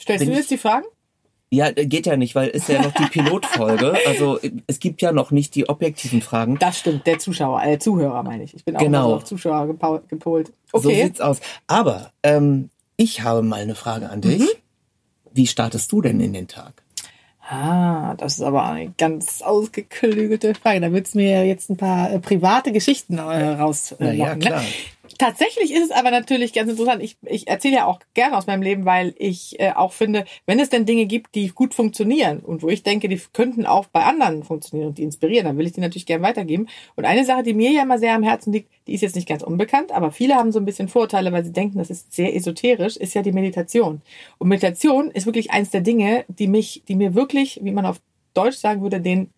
Stellst 0.00 0.24
du 0.26 0.30
jetzt 0.32 0.50
die 0.50 0.56
Fragen? 0.56 0.86
Ja, 1.50 1.68
äh, 1.68 1.86
geht 1.86 2.06
ja 2.06 2.16
nicht, 2.16 2.34
weil 2.34 2.48
ist 2.48 2.68
ja 2.68 2.80
noch 2.82 2.92
die 2.92 3.04
Pilotfolge. 3.10 3.94
Also 4.06 4.38
äh, 4.40 4.52
es 4.66 4.78
gibt 4.80 5.02
ja 5.02 5.12
noch 5.12 5.30
nicht 5.32 5.54
die 5.54 5.68
objektiven 5.68 6.22
Fragen. 6.22 6.58
Das 6.58 6.78
stimmt, 6.78 7.06
der 7.06 7.18
Zuschauer, 7.18 7.62
äh, 7.64 7.78
Zuhörer 7.78 8.22
meine 8.22 8.44
ich. 8.44 8.54
Ich 8.54 8.64
bin 8.64 8.76
auch 8.76 8.80
Genau. 8.80 8.98
immer 9.00 9.08
so 9.10 9.16
auf 9.16 9.24
Zuschauer 9.24 9.66
gepolt. 9.66 10.52
So 10.72 10.78
Okay. 10.78 11.04
sieht's 11.04 11.20
aus. 11.20 11.40
Aber 11.66 12.12
ähm, 12.22 12.70
ich 12.96 13.22
habe 13.22 13.42
mal 13.42 13.60
eine 13.60 13.74
Frage 13.74 14.10
an 14.10 14.20
dich. 14.20 14.40
Mhm. 14.40 14.48
Wie 15.32 15.46
startest 15.46 15.90
du 15.92 16.00
denn 16.02 16.20
in 16.20 16.32
den 16.32 16.48
Tag? 16.48 16.82
Ah, 17.48 18.14
das 18.14 18.34
ist 18.34 18.42
aber 18.42 18.64
eine 18.64 18.92
ganz 18.96 19.42
ausgeklügelte 19.42 20.54
Frage. 20.54 20.80
Da 20.80 20.92
würdest 20.92 21.14
du 21.14 21.18
mir 21.18 21.44
jetzt 21.46 21.68
ein 21.68 21.76
paar 21.76 22.12
äh, 22.12 22.20
private 22.20 22.70
Geschichten 22.70 23.18
äh, 23.18 23.22
rauslocken. 23.22 24.06
Na 24.06 24.12
ja, 24.12 24.34
ne? 24.34 24.38
klar. 24.40 24.62
Tatsächlich 25.20 25.74
ist 25.74 25.82
es 25.82 25.90
aber 25.90 26.10
natürlich 26.10 26.54
ganz 26.54 26.70
interessant. 26.70 27.02
Ich, 27.02 27.18
ich 27.26 27.46
erzähle 27.46 27.74
ja 27.74 27.84
auch 27.84 28.00
gerne 28.14 28.38
aus 28.38 28.46
meinem 28.46 28.62
Leben, 28.62 28.86
weil 28.86 29.12
ich 29.18 29.60
äh, 29.60 29.72
auch 29.72 29.92
finde, 29.92 30.24
wenn 30.46 30.58
es 30.58 30.70
denn 30.70 30.86
Dinge 30.86 31.04
gibt, 31.04 31.34
die 31.34 31.48
gut 31.48 31.74
funktionieren 31.74 32.38
und 32.38 32.62
wo 32.62 32.70
ich 32.70 32.84
denke, 32.84 33.06
die 33.06 33.20
könnten 33.34 33.66
auch 33.66 33.84
bei 33.88 34.02
anderen 34.02 34.44
funktionieren 34.44 34.88
und 34.88 34.96
die 34.96 35.02
inspirieren, 35.02 35.44
dann 35.44 35.58
will 35.58 35.66
ich 35.66 35.72
die 35.72 35.82
natürlich 35.82 36.06
gerne 36.06 36.24
weitergeben. 36.24 36.68
Und 36.96 37.04
eine 37.04 37.26
Sache, 37.26 37.42
die 37.42 37.52
mir 37.52 37.70
ja 37.70 37.82
immer 37.82 37.98
sehr 37.98 38.14
am 38.14 38.22
Herzen 38.22 38.50
liegt, 38.50 38.70
die 38.86 38.94
ist 38.94 39.02
jetzt 39.02 39.14
nicht 39.14 39.28
ganz 39.28 39.42
unbekannt, 39.42 39.92
aber 39.92 40.10
viele 40.10 40.36
haben 40.36 40.52
so 40.52 40.58
ein 40.58 40.64
bisschen 40.64 40.88
Vorurteile, 40.88 41.32
weil 41.32 41.44
sie 41.44 41.52
denken, 41.52 41.76
das 41.76 41.90
ist 41.90 42.14
sehr 42.14 42.34
esoterisch, 42.34 42.96
ist 42.96 43.12
ja 43.12 43.20
die 43.20 43.32
Meditation. 43.32 44.00
Und 44.38 44.48
Meditation 44.48 45.10
ist 45.10 45.26
wirklich 45.26 45.50
eins 45.50 45.68
der 45.68 45.82
Dinge, 45.82 46.24
die 46.28 46.48
mich, 46.48 46.82
die 46.88 46.96
mir 46.96 47.14
wirklich, 47.14 47.60
wie 47.62 47.72
man 47.72 47.84
auf 47.84 48.00
Deutsch 48.32 48.56
sagen 48.56 48.80
würde, 48.80 49.02
den 49.02 49.28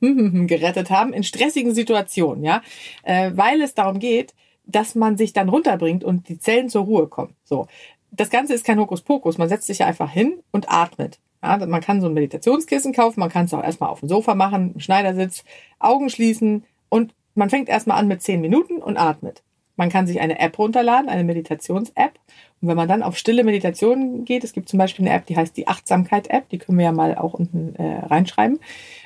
gerettet 0.00 0.90
haben 0.90 1.12
in 1.12 1.24
stressigen 1.24 1.74
Situationen, 1.74 2.44
ja, 2.44 2.62
äh, 3.02 3.32
weil 3.34 3.60
es 3.62 3.74
darum 3.74 3.98
geht, 3.98 4.32
dass 4.66 4.94
man 4.94 5.16
sich 5.16 5.32
dann 5.32 5.48
runterbringt 5.48 6.04
und 6.04 6.28
die 6.28 6.38
Zellen 6.38 6.68
zur 6.68 6.84
Ruhe 6.84 7.06
kommen. 7.06 7.34
So, 7.44 7.66
das 8.10 8.30
Ganze 8.30 8.54
ist 8.54 8.64
kein 8.64 8.78
Hokuspokus. 8.78 9.38
Man 9.38 9.48
setzt 9.48 9.66
sich 9.66 9.80
ja 9.80 9.86
einfach 9.86 10.10
hin 10.10 10.34
und 10.50 10.70
atmet. 10.70 11.18
Ja, 11.42 11.58
man 11.66 11.80
kann 11.80 12.00
so 12.00 12.06
ein 12.06 12.14
Meditationskissen 12.14 12.94
kaufen, 12.94 13.20
man 13.20 13.28
kann 13.28 13.44
es 13.44 13.52
auch 13.52 13.62
erstmal 13.62 13.90
auf 13.90 14.00
dem 14.00 14.08
Sofa 14.08 14.34
machen, 14.34 14.72
im 14.74 14.80
Schneidersitz, 14.80 15.44
Augen 15.78 16.08
schließen 16.08 16.64
und 16.88 17.14
man 17.34 17.50
fängt 17.50 17.68
erstmal 17.68 17.98
an 17.98 18.08
mit 18.08 18.22
zehn 18.22 18.40
Minuten 18.40 18.78
und 18.78 18.96
atmet. 18.96 19.42
Man 19.76 19.88
kann 19.88 20.06
sich 20.06 20.20
eine 20.20 20.38
App 20.38 20.58
runterladen, 20.58 21.08
eine 21.08 21.24
Meditations-App. 21.24 22.12
Und 22.60 22.68
wenn 22.68 22.76
man 22.76 22.88
dann 22.88 23.02
auf 23.02 23.18
stille 23.18 23.42
Meditation 23.42 24.24
geht, 24.24 24.44
es 24.44 24.52
gibt 24.52 24.68
zum 24.68 24.78
Beispiel 24.78 25.04
eine 25.04 25.16
App, 25.16 25.26
die 25.26 25.36
heißt 25.36 25.56
die 25.56 25.66
Achtsamkeit-App, 25.66 26.48
die 26.48 26.58
können 26.58 26.78
wir 26.78 26.84
ja 26.84 26.92
mal 26.92 27.16
auch 27.16 27.34
unten 27.34 27.74
äh, 27.76 28.06
reinschreiben, 28.06 28.60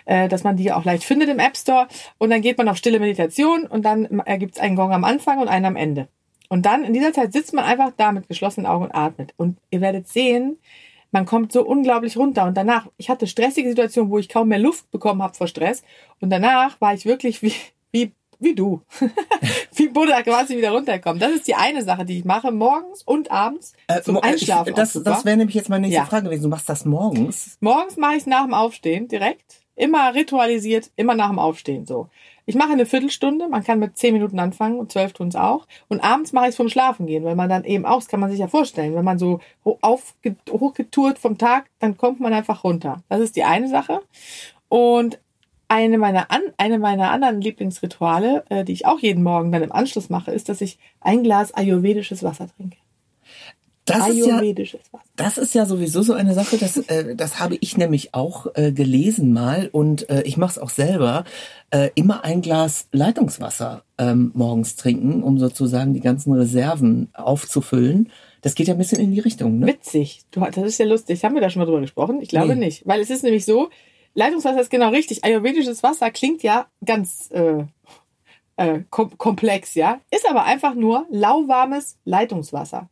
äh, 0.09 0.27
dass 0.29 0.43
man 0.43 0.57
die 0.57 0.73
auch 0.73 0.85
leicht 0.85 1.05
findet 1.05 1.29
im 1.29 1.39
App 1.39 1.57
Store. 1.57 1.87
Und 2.19 2.31
dann 2.31 2.41
geht 2.41 2.57
man 2.59 2.69
auf 2.69 2.77
stille 2.79 2.99
Meditation 2.99 3.65
und 3.67 3.83
dann 3.85 4.23
äh, 4.25 4.39
gibt 4.39 4.55
es 4.57 4.61
einen 4.61 4.75
Gong 4.75 4.93
am 4.93 5.05
Anfang 5.05 5.39
und 5.39 5.49
einen 5.49 5.67
am 5.67 5.77
Ende. 5.77 6.09
Und 6.49 6.65
dann 6.65 6.83
in 6.83 6.95
dieser 6.95 7.13
Zeit 7.13 7.33
sitzt 7.35 7.53
man 7.53 7.65
einfach 7.65 7.93
da 7.97 8.11
mit 8.11 8.27
geschlossenen 8.27 8.67
Augen 8.67 8.85
und 8.87 8.95
atmet. 8.95 9.35
Und 9.37 9.59
ihr 9.71 9.81
werdet 9.83 10.09
sehen, 10.09 10.57
man 11.11 11.27
kommt 11.27 11.53
so 11.53 11.63
unglaublich 11.65 12.17
runter. 12.17 12.45
Und 12.47 12.57
danach, 12.57 12.87
ich 12.97 13.11
hatte 13.11 13.27
stressige 13.27 13.69
Situationen, 13.69 14.11
wo 14.11 14.19
ich 14.19 14.29
kaum 14.31 14.49
mehr 14.49 14.59
Luft 14.59 14.91
bekommen 14.91 15.23
habe 15.23 15.35
vor 15.35 15.47
Stress. 15.47 15.83
Und 16.21 16.31
danach 16.31 16.81
war 16.81 16.95
ich 16.95 17.05
wirklich 17.05 17.43
wie, 17.43 17.53
wie, 17.93 18.13
wie 18.41 18.55
du. 18.55 18.81
wie 19.75 19.89
Buddha 19.89 20.23
quasi 20.23 20.57
wieder 20.57 20.71
runterkommen. 20.71 21.19
Das 21.21 21.33
ist 21.33 21.47
die 21.49 21.55
eine 21.55 21.83
Sache, 21.83 22.05
die 22.07 22.19
ich 22.19 22.25
mache, 22.25 22.51
morgens 22.51 23.03
und 23.03 23.31
abends 23.31 23.75
zum 24.03 24.15
mo- 24.15 24.21
Einschlafen. 24.21 24.69
Äh, 24.69 24.71
Ich, 24.71 24.77
das 24.77 24.93
das 25.05 25.25
wäre 25.27 25.37
nämlich 25.37 25.55
jetzt 25.55 25.69
meine 25.69 25.83
nächste 25.83 26.01
Ja. 26.01 26.07
Frage 26.07 26.25
gewesen. 26.25 26.45
Du 26.45 26.49
machst 26.49 26.69
das 26.69 26.85
morgens? 26.87 27.59
Morgens 27.61 27.97
mache 27.99 28.13
ich 28.15 28.21
es 28.21 28.27
nach 28.27 28.45
dem 28.45 28.55
Aufstehen 28.55 29.09
direkt. 29.09 29.61
Immer 29.79 30.13
ritualisiert, 30.13 30.91
immer 30.97 31.15
nach 31.15 31.29
dem 31.29 31.39
Aufstehen 31.39 31.87
so. 31.87 32.09
Ich 32.47 32.57
mache 32.57 32.73
eine 32.73 32.85
Viertelstunde, 32.85 33.49
man 33.49 33.63
kann 33.63 33.79
mit 33.79 33.97
zehn 33.97 34.13
Minuten 34.13 34.41
anfangen 34.41 34.81
und 34.81 34.91
zwölf 34.91 35.13
tun 35.13 35.29
es 35.29 35.37
auch. 35.37 35.69
Und 35.89 36.03
abends 36.03 36.33
mache 36.33 36.47
ich 36.47 36.51
es 36.51 36.57
vom 36.57 36.69
Schlafen 36.69 37.07
gehen, 37.07 37.23
weil 37.23 37.37
man 37.37 37.49
dann 37.49 37.63
eben 37.65 37.87
auch, 37.87 37.99
das 37.99 38.09
kann 38.09 38.19
man 38.19 38.31
sich 38.31 38.41
ja 38.41 38.49
vorstellen, 38.49 38.97
wenn 38.97 39.05
man 39.05 39.21
so 39.21 39.39
hochgetourt 39.65 41.19
vom 41.19 41.39
Tag, 41.39 41.67
dann 41.79 41.97
kommt 41.97 42.19
man 42.19 42.33
einfach 42.33 42.65
runter. 42.65 43.05
Das 43.09 43.21
ist 43.21 43.37
die 43.37 43.45
eine 43.45 43.69
Sache. 43.69 44.01
Und 44.69 45.21
eine 45.69 45.99
meiner, 45.99 46.31
an, 46.31 46.43
eine 46.57 46.79
meiner 46.79 47.13
anderen 47.13 47.41
Lieblingsrituale, 47.41 48.45
äh, 48.49 48.65
die 48.65 48.73
ich 48.73 48.87
auch 48.87 48.99
jeden 48.99 49.23
Morgen 49.23 49.53
dann 49.53 49.63
im 49.63 49.71
Anschluss 49.71 50.11
mache, 50.11 50.33
ist, 50.33 50.49
dass 50.49 50.61
ich 50.61 50.79
ein 51.01 51.23
Glas 51.23 51.53
ayurvedisches 51.53 52.25
Wasser 52.25 52.49
trinke. 52.57 52.79
Das 53.89 54.09
ist 54.09 54.27
ja, 54.27 54.35
Ayurvedisches 54.37 54.81
Wasser. 54.93 55.05
das 55.17 55.39
ist 55.39 55.55
ja 55.55 55.67
sowieso 55.67 56.03
so 56.03 56.13
eine 56.13 56.35
Sache, 56.35 56.59
das, 56.59 56.77
äh, 56.77 57.15
das 57.17 57.41
habe 57.41 57.57
ich 57.61 57.77
nämlich 57.77 58.15
auch 58.15 58.47
äh, 58.55 58.73
gelesen 58.73 59.33
mal 59.33 59.69
und 59.73 60.09
äh, 60.11 60.23
ich 60.23 60.37
mache 60.37 60.53
es 60.53 60.59
auch 60.59 60.71
selber. 60.71 61.25
Äh, 61.71 61.91
immer 61.95 62.25
ein 62.25 62.41
Glas 62.41 62.89
Leitungswasser 62.93 63.83
ähm, 63.99 64.31
morgens 64.35 64.77
trinken, 64.77 65.23
um 65.23 65.39
sozusagen 65.39 65.93
die 65.93 66.01
ganzen 66.01 66.33
Reserven 66.33 67.09
aufzufüllen. 67.13 68.11
Das 68.41 68.55
geht 68.55 68.69
ja 68.69 68.75
ein 68.75 68.79
bisschen 68.79 69.01
in 69.01 69.11
die 69.13 69.21
Richtung, 69.21 69.59
ne? 69.59 69.67
Witzig. 69.67 70.23
Du, 70.31 70.41
das 70.41 70.57
ist 70.57 70.79
ja 70.79 70.87
lustig. 70.87 71.25
Haben 71.25 71.35
wir 71.35 71.43
da 71.43 71.51
schon 71.51 71.61
mal 71.61 71.67
drüber 71.67 71.81
gesprochen? 71.81 72.21
Ich 72.23 72.29
glaube 72.29 72.55
Nee. 72.55 72.67
nicht. 72.67 72.87
Weil 72.87 73.01
es 73.01 73.11
ist 73.11 73.23
nämlich 73.25 73.45
so, 73.45 73.69
Leitungswasser 74.15 74.61
ist 74.61 74.71
genau 74.71 74.91
richtig. 74.91 75.25
Ayurvedisches 75.25 75.83
Wasser 75.83 76.11
klingt 76.11 76.43
ja 76.43 76.67
ganz 76.85 77.31
äh, 77.33 77.65
äh, 78.57 78.81
kom 78.91 79.17
komplex, 79.19 79.75
ja. 79.75 80.01
Ist 80.11 80.29
aber 80.29 80.45
einfach 80.45 80.75
nur 80.75 81.07
lauwarmes 81.11 81.99
Leitungswasser. 82.05 82.89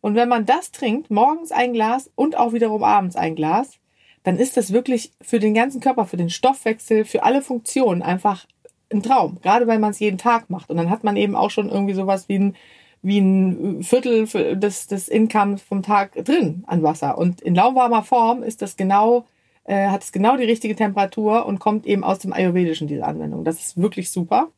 Und 0.00 0.14
wenn 0.14 0.28
man 0.28 0.46
das 0.46 0.70
trinkt, 0.70 1.10
morgens 1.10 1.52
ein 1.52 1.72
Glas 1.72 2.10
und 2.14 2.36
auch 2.36 2.52
wiederum 2.52 2.84
abends 2.84 3.16
ein 3.16 3.34
Glas, 3.34 3.78
dann 4.22 4.36
ist 4.36 4.56
das 4.56 4.72
wirklich 4.72 5.12
für 5.20 5.38
den 5.38 5.54
ganzen 5.54 5.80
Körper, 5.80 6.06
für 6.06 6.16
den 6.16 6.30
Stoffwechsel, 6.30 7.04
für 7.04 7.22
alle 7.22 7.42
Funktionen 7.42 8.02
einfach 8.02 8.46
ein 8.92 9.02
Traum. 9.02 9.38
Gerade 9.42 9.66
weil 9.66 9.78
man 9.78 9.90
es 9.90 9.98
jeden 9.98 10.18
Tag 10.18 10.50
macht. 10.50 10.70
Und 10.70 10.76
dann 10.76 10.90
hat 10.90 11.04
man 11.04 11.16
eben 11.16 11.36
auch 11.36 11.50
schon 11.50 11.68
irgendwie 11.68 11.94
sowas 11.94 12.28
wie 12.28 12.38
ein, 12.38 12.56
wie 13.02 13.18
ein 13.18 13.82
Viertel 13.82 14.26
des, 14.56 14.86
des 14.86 15.08
Incomes 15.08 15.62
vom 15.62 15.82
Tag 15.82 16.12
drin 16.24 16.64
an 16.66 16.82
Wasser. 16.82 17.18
Und 17.18 17.40
in 17.40 17.54
lauwarmer 17.54 18.02
Form 18.02 18.42
ist 18.42 18.62
das 18.62 18.76
genau, 18.76 19.26
äh, 19.64 19.88
hat 19.88 20.02
es 20.02 20.12
genau 20.12 20.36
die 20.36 20.44
richtige 20.44 20.76
Temperatur 20.76 21.46
und 21.46 21.58
kommt 21.58 21.86
eben 21.86 22.04
aus 22.04 22.18
dem 22.18 22.32
Ayurvedischen, 22.32 22.88
diese 22.88 23.04
Anwendung. 23.04 23.44
Das 23.44 23.58
ist 23.58 23.80
wirklich 23.80 24.10
super. 24.10 24.48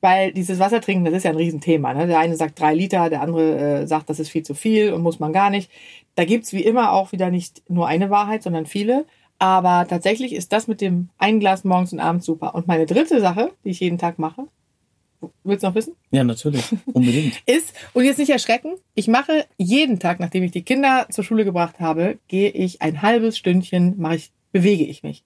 Weil 0.00 0.32
dieses 0.32 0.58
Wasser 0.58 0.80
trinken, 0.80 1.04
das 1.04 1.14
ist 1.14 1.24
ja 1.24 1.30
ein 1.30 1.36
Riesenthema. 1.36 1.92
Ne? 1.92 2.06
Der 2.06 2.18
eine 2.18 2.36
sagt 2.36 2.58
drei 2.58 2.74
Liter, 2.74 3.10
der 3.10 3.20
andere 3.20 3.82
äh, 3.82 3.86
sagt, 3.86 4.08
das 4.08 4.18
ist 4.18 4.30
viel 4.30 4.42
zu 4.42 4.54
viel 4.54 4.92
und 4.92 5.02
muss 5.02 5.20
man 5.20 5.32
gar 5.32 5.50
nicht. 5.50 5.70
Da 6.14 6.24
gibt's 6.24 6.52
wie 6.52 6.64
immer 6.64 6.92
auch 6.92 7.12
wieder 7.12 7.30
nicht 7.30 7.62
nur 7.68 7.86
eine 7.86 8.08
Wahrheit, 8.08 8.42
sondern 8.42 8.66
viele. 8.66 9.04
Aber 9.38 9.86
tatsächlich 9.88 10.34
ist 10.34 10.52
das 10.52 10.68
mit 10.68 10.80
dem 10.80 11.08
ein 11.18 11.40
Glas 11.40 11.64
morgens 11.64 11.92
und 11.92 12.00
abends 12.00 12.26
super. 12.26 12.54
Und 12.54 12.66
meine 12.66 12.86
dritte 12.86 13.20
Sache, 13.20 13.52
die 13.64 13.70
ich 13.70 13.80
jeden 13.80 13.98
Tag 13.98 14.18
mache, 14.18 14.46
willst 15.44 15.62
du 15.62 15.68
noch 15.68 15.74
wissen? 15.74 15.94
Ja, 16.10 16.24
natürlich. 16.24 16.64
Unbedingt. 16.92 17.42
ist, 17.46 17.74
und 17.94 18.04
jetzt 18.04 18.18
nicht 18.18 18.30
erschrecken, 18.30 18.76
ich 18.94 19.08
mache 19.08 19.46
jeden 19.56 19.98
Tag, 19.98 20.20
nachdem 20.20 20.42
ich 20.42 20.52
die 20.52 20.62
Kinder 20.62 21.06
zur 21.10 21.24
Schule 21.24 21.44
gebracht 21.44 21.80
habe, 21.80 22.18
gehe 22.28 22.50
ich 22.50 22.82
ein 22.82 23.02
halbes 23.02 23.38
Stündchen, 23.38 23.94
mache 23.98 24.16
ich, 24.16 24.32
bewege 24.52 24.84
ich 24.84 25.02
mich. 25.02 25.24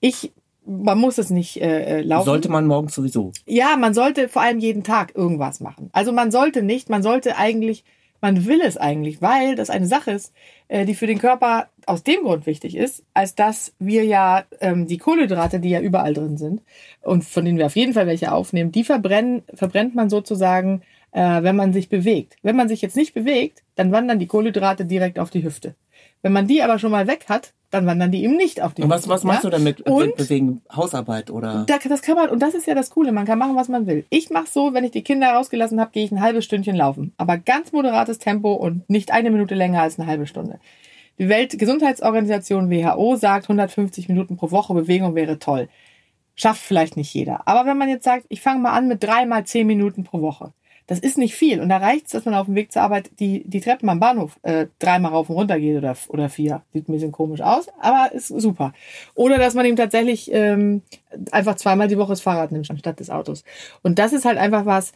Ich, 0.00 0.32
man 0.66 0.98
muss 0.98 1.18
es 1.18 1.30
nicht 1.30 1.60
äh, 1.60 1.98
äh, 1.98 2.02
laufen. 2.02 2.26
Sollte 2.26 2.48
man 2.48 2.66
morgens 2.66 2.94
sowieso. 2.94 3.32
Ja, 3.46 3.76
man 3.76 3.94
sollte 3.94 4.28
vor 4.28 4.42
allem 4.42 4.58
jeden 4.58 4.82
Tag 4.82 5.14
irgendwas 5.14 5.60
machen. 5.60 5.90
Also 5.92 6.12
man 6.12 6.30
sollte 6.30 6.62
nicht, 6.62 6.90
man 6.90 7.02
sollte 7.02 7.36
eigentlich, 7.36 7.84
man 8.20 8.46
will 8.46 8.60
es 8.60 8.76
eigentlich, 8.76 9.22
weil 9.22 9.54
das 9.54 9.70
eine 9.70 9.86
Sache 9.86 10.10
ist, 10.10 10.32
äh, 10.68 10.84
die 10.84 10.94
für 10.94 11.06
den 11.06 11.18
Körper 11.18 11.68
aus 11.86 12.02
dem 12.02 12.22
Grund 12.22 12.46
wichtig 12.46 12.76
ist, 12.76 13.04
als 13.14 13.34
dass 13.34 13.72
wir 13.78 14.04
ja 14.04 14.44
ähm, 14.60 14.86
die 14.86 14.98
Kohlenhydrate, 14.98 15.60
die 15.60 15.70
ja 15.70 15.80
überall 15.80 16.14
drin 16.14 16.36
sind 16.36 16.62
und 17.02 17.24
von 17.24 17.44
denen 17.44 17.58
wir 17.58 17.66
auf 17.66 17.76
jeden 17.76 17.94
Fall 17.94 18.06
welche 18.06 18.32
aufnehmen, 18.32 18.72
die 18.72 18.84
verbrennen, 18.84 19.42
verbrennt 19.54 19.94
man 19.94 20.10
sozusagen, 20.10 20.82
äh, 21.12 21.42
wenn 21.42 21.56
man 21.56 21.72
sich 21.72 21.88
bewegt. 21.88 22.36
Wenn 22.42 22.56
man 22.56 22.68
sich 22.68 22.82
jetzt 22.82 22.96
nicht 22.96 23.14
bewegt, 23.14 23.62
dann 23.76 23.92
wandern 23.92 24.18
die 24.18 24.26
Kohlenhydrate 24.26 24.84
direkt 24.84 25.18
auf 25.18 25.30
die 25.30 25.44
Hüfte. 25.44 25.76
Wenn 26.22 26.32
man 26.32 26.46
die 26.46 26.62
aber 26.62 26.78
schon 26.78 26.90
mal 26.90 27.06
weg 27.06 27.26
hat, 27.28 27.52
dann 27.70 27.86
wandern 27.86 28.12
die 28.12 28.22
eben 28.24 28.36
nicht 28.36 28.62
auf 28.62 28.74
die 28.74 28.82
Und 28.82 28.90
was, 28.90 29.08
was 29.08 29.24
meinst 29.24 29.44
ja? 29.44 29.50
du 29.50 29.56
damit 29.56 29.80
Und 29.82 30.16
bewegen? 30.16 30.62
Hausarbeit 30.74 31.30
oder? 31.30 31.64
da, 31.66 31.78
das 31.78 32.02
kann 32.02 32.14
man, 32.14 32.30
und 32.30 32.40
das 32.40 32.54
ist 32.54 32.66
ja 32.66 32.74
das 32.74 32.90
Coole, 32.90 33.12
man 33.12 33.26
kann 33.26 33.38
machen, 33.38 33.56
was 33.56 33.68
man 33.68 33.86
will. 33.86 34.04
Ich 34.10 34.30
mache 34.30 34.46
so, 34.50 34.72
wenn 34.72 34.84
ich 34.84 34.92
die 34.92 35.02
Kinder 35.02 35.30
rausgelassen 35.30 35.80
habe, 35.80 35.90
gehe 35.90 36.04
ich 36.04 36.12
ein 36.12 36.20
halbes 36.20 36.44
Stündchen 36.44 36.76
laufen. 36.76 37.12
Aber 37.16 37.38
ganz 37.38 37.72
moderates 37.72 38.18
Tempo 38.18 38.52
und 38.52 38.88
nicht 38.88 39.10
eine 39.12 39.30
Minute 39.30 39.54
länger 39.54 39.82
als 39.82 39.98
eine 39.98 40.08
halbe 40.08 40.26
Stunde. 40.26 40.58
Die 41.18 41.28
Weltgesundheitsorganisation 41.28 42.70
WHO 42.70 43.16
sagt, 43.16 43.46
150 43.46 44.08
Minuten 44.08 44.36
pro 44.36 44.50
Woche 44.50 44.74
Bewegung 44.74 45.14
wäre 45.14 45.38
toll. 45.38 45.68
Schafft 46.34 46.60
vielleicht 46.62 46.96
nicht 46.96 47.12
jeder. 47.14 47.48
Aber 47.48 47.68
wenn 47.68 47.78
man 47.78 47.88
jetzt 47.88 48.04
sagt, 48.04 48.26
ich 48.28 48.42
fange 48.42 48.60
mal 48.60 48.72
an 48.72 48.86
mit 48.86 49.02
dreimal 49.02 49.44
zehn 49.44 49.66
Minuten 49.66 50.04
pro 50.04 50.20
Woche. 50.20 50.52
Das 50.86 51.00
ist 51.00 51.18
nicht 51.18 51.34
viel. 51.34 51.60
Und 51.60 51.68
da 51.68 51.78
reicht 51.78 52.06
es, 52.06 52.12
dass 52.12 52.24
man 52.24 52.34
auf 52.34 52.46
dem 52.46 52.54
Weg 52.54 52.72
zur 52.72 52.82
Arbeit 52.82 53.10
die, 53.18 53.42
die 53.44 53.60
Treppen 53.60 53.88
am 53.88 53.98
Bahnhof 53.98 54.38
äh, 54.42 54.66
dreimal 54.78 55.12
rauf 55.12 55.28
und 55.28 55.36
runter 55.36 55.58
geht 55.58 55.76
oder, 55.76 55.96
oder 56.08 56.28
vier. 56.28 56.62
Sieht 56.72 56.88
ein 56.88 56.92
bisschen 56.92 57.12
komisch 57.12 57.40
aus, 57.40 57.66
aber 57.80 58.12
ist 58.12 58.28
super. 58.28 58.72
Oder 59.14 59.38
dass 59.38 59.54
man 59.54 59.66
ihm 59.66 59.76
tatsächlich 59.76 60.30
ähm, 60.32 60.82
einfach 61.32 61.56
zweimal 61.56 61.88
die 61.88 61.98
Woche 61.98 62.10
das 62.10 62.20
Fahrrad 62.20 62.52
nimmt 62.52 62.70
anstatt 62.70 63.00
des 63.00 63.10
Autos. 63.10 63.44
Und 63.82 63.98
das 63.98 64.12
ist 64.12 64.24
halt 64.24 64.38
einfach 64.38 64.64
was, 64.64 64.92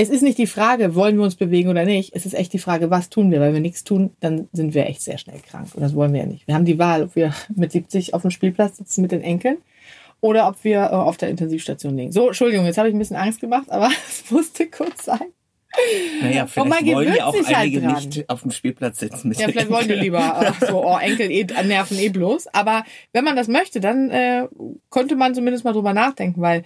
es 0.00 0.10
ist 0.10 0.22
nicht 0.22 0.38
die 0.38 0.46
Frage, 0.46 0.94
wollen 0.94 1.16
wir 1.16 1.24
uns 1.24 1.34
bewegen 1.34 1.70
oder 1.70 1.84
nicht. 1.84 2.14
Es 2.14 2.24
ist 2.24 2.34
echt 2.34 2.52
die 2.52 2.60
Frage, 2.60 2.88
was 2.88 3.10
tun 3.10 3.32
wir? 3.32 3.40
Weil 3.40 3.52
wir 3.52 3.60
nichts 3.60 3.82
tun, 3.82 4.10
dann 4.20 4.48
sind 4.52 4.72
wir 4.72 4.86
echt 4.86 5.02
sehr 5.02 5.18
schnell 5.18 5.40
krank. 5.40 5.74
Und 5.74 5.82
das 5.82 5.94
wollen 5.94 6.12
wir 6.12 6.20
ja 6.20 6.26
nicht. 6.26 6.46
Wir 6.46 6.54
haben 6.54 6.64
die 6.64 6.78
Wahl, 6.78 7.02
ob 7.02 7.16
wir 7.16 7.34
mit 7.54 7.72
70 7.72 8.14
auf 8.14 8.22
dem 8.22 8.30
Spielplatz 8.30 8.76
sitzen 8.76 9.02
mit 9.02 9.10
den 9.10 9.22
Enkeln 9.22 9.58
oder 10.20 10.48
ob 10.48 10.62
wir 10.64 10.78
äh, 10.78 10.88
auf 10.88 11.16
der 11.16 11.28
Intensivstation 11.28 11.96
liegen. 11.96 12.12
So, 12.12 12.28
Entschuldigung, 12.28 12.66
jetzt 12.66 12.78
habe 12.78 12.88
ich 12.88 12.94
ein 12.94 12.98
bisschen 12.98 13.16
Angst 13.16 13.40
gemacht, 13.40 13.70
aber 13.70 13.90
es 14.08 14.30
musste 14.30 14.68
kurz 14.68 15.04
sein. 15.04 15.32
Naja, 16.22 16.46
vielleicht 16.46 16.86
wollen 16.86 17.14
ja 17.14 17.26
auch 17.26 17.34
halt 17.34 17.54
einige 17.54 17.82
dran. 17.82 17.94
nicht 17.94 18.28
auf 18.30 18.42
dem 18.42 18.50
Spielplatz 18.50 18.98
sitzen. 18.98 19.28
Mit 19.28 19.38
Ja, 19.38 19.48
vielleicht 19.48 19.70
wollen 19.70 19.86
die 19.86 19.94
lieber 19.94 20.54
äh, 20.60 20.66
so, 20.66 20.84
oh, 20.84 20.98
Enkel 20.98 21.30
eh, 21.30 21.44
nerven 21.64 21.98
eh 21.98 22.08
bloß. 22.08 22.48
Aber 22.48 22.84
wenn 23.12 23.24
man 23.24 23.36
das 23.36 23.48
möchte, 23.48 23.80
dann 23.80 24.10
äh, 24.10 24.48
könnte 24.90 25.14
man 25.14 25.34
zumindest 25.34 25.64
mal 25.64 25.72
drüber 25.72 25.92
nachdenken, 25.92 26.40
weil 26.40 26.64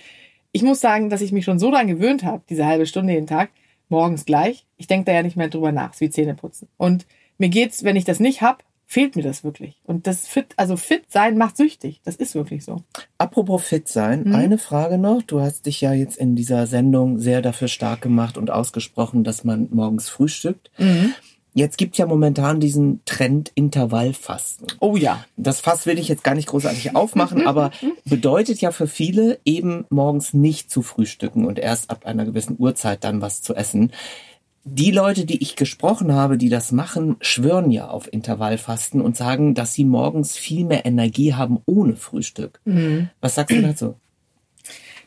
ich 0.53 0.63
muss 0.63 0.81
sagen, 0.81 1.11
dass 1.11 1.21
ich 1.21 1.33
mich 1.33 1.45
schon 1.45 1.59
so 1.59 1.71
dran 1.71 1.89
gewöhnt 1.89 2.25
habe, 2.25 2.43
diese 2.49 2.65
halbe 2.65 2.87
Stunde 2.87 3.13
jeden 3.13 3.27
Tag, 3.27 3.51
morgens 3.89 4.25
gleich. 4.25 4.67
Ich 4.77 4.87
denke 4.87 5.07
da 5.07 5.13
ja 5.13 5.23
nicht 5.23 5.37
mehr 5.37 5.49
drüber 5.49 5.73
nach, 5.73 5.91
es 5.91 5.97
ist 5.97 6.01
wie 6.01 6.11
Zähne 6.11 6.35
putzen. 6.35 6.69
Und 6.77 7.07
mir 7.39 7.49
geht's, 7.49 7.85
wenn 7.85 7.97
ich 7.97 8.05
das 8.05 8.21
nicht 8.21 8.41
hab, 8.41 8.63
fehlt 8.93 9.17
mir 9.17 9.23
das 9.23 9.43
wirklich. 9.43 9.81
Und 9.85 10.07
das 10.07 10.27
fit, 10.27 10.49
also 10.59 10.77
fit 10.77 11.05
sein 11.09 11.39
macht 11.39 11.57
süchtig. 11.57 12.03
Das 12.05 12.17
ist 12.17 12.35
wirklich 12.35 12.63
so. 12.63 12.83
Apropos 13.17 13.65
fit 13.65 13.89
sein, 13.89 14.25
Mhm. 14.25 14.35
eine 14.35 14.59
Frage 14.59 14.99
noch. 14.99 15.23
Du 15.23 15.41
hast 15.41 15.65
dich 15.65 15.81
ja 15.81 15.95
jetzt 15.95 16.19
in 16.19 16.37
dieser 16.37 16.67
Sendung 16.67 17.19
sehr 17.19 17.41
dafür 17.41 17.69
stark 17.69 18.03
gemacht 18.03 18.37
und 18.37 18.51
ausgesprochen, 18.51 19.25
dass 19.25 19.45
man 19.45 19.69
morgens 19.71 20.11
frühstückt. 20.11 20.71
Mhm. 20.77 21.15
Jetzt 21.55 21.77
gibt's 21.79 21.99
ja 21.99 22.07
momentan 22.07 22.61
diesen 22.61 23.01
Trend 23.05 23.51
Intervallfasten. 23.55 24.67
Oh 24.81 24.97
ja. 24.97 25.25
Das 25.37 25.61
Fass 25.61 25.87
will 25.87 25.99
ich 25.99 26.09
jetzt 26.09 26.25
gar 26.25 26.35
nicht 26.35 26.49
großartig 26.49 26.95
aufmachen, 26.95 27.47
aber 27.47 27.71
bedeutet 28.05 28.61
ja 28.61 28.73
für 28.73 28.87
viele 28.87 29.39
eben 29.45 29.85
morgens 29.91 30.35
nicht 30.35 30.71
zu 30.71 30.83
frühstücken 30.83 31.45
und 31.47 31.59
erst 31.59 31.91
ab 31.91 32.05
einer 32.07 32.25
gewissen 32.27 32.57
Uhrzeit 32.59 33.05
dann 33.05 33.21
was 33.23 33.41
zu 33.43 33.55
essen. 33.55 33.93
Die 34.65 34.93
Leute, 34.93 35.27
die 35.27 35.43
ich 35.43 35.57
gesprochen 35.57 36.13
habe, 36.13 36.39
die 36.39 36.49
das 36.49 36.71
machen, 36.71 37.17
schwören 37.21 37.71
ja 37.73 37.89
auf 37.89 38.13
Intervallfasten 38.13 39.01
und 39.01 39.17
sagen, 39.17 39.55
dass 39.55 39.75
sie 39.75 39.85
morgens 39.85 40.37
viel 40.37 40.65
mehr 40.65 40.87
Energie 40.87 41.35
haben 41.35 41.61
ohne 41.67 41.97
Frühstück. 41.97 42.61
Was 43.21 43.35
sagst 43.35 43.57
du 43.57 43.63
dazu? 43.63 43.95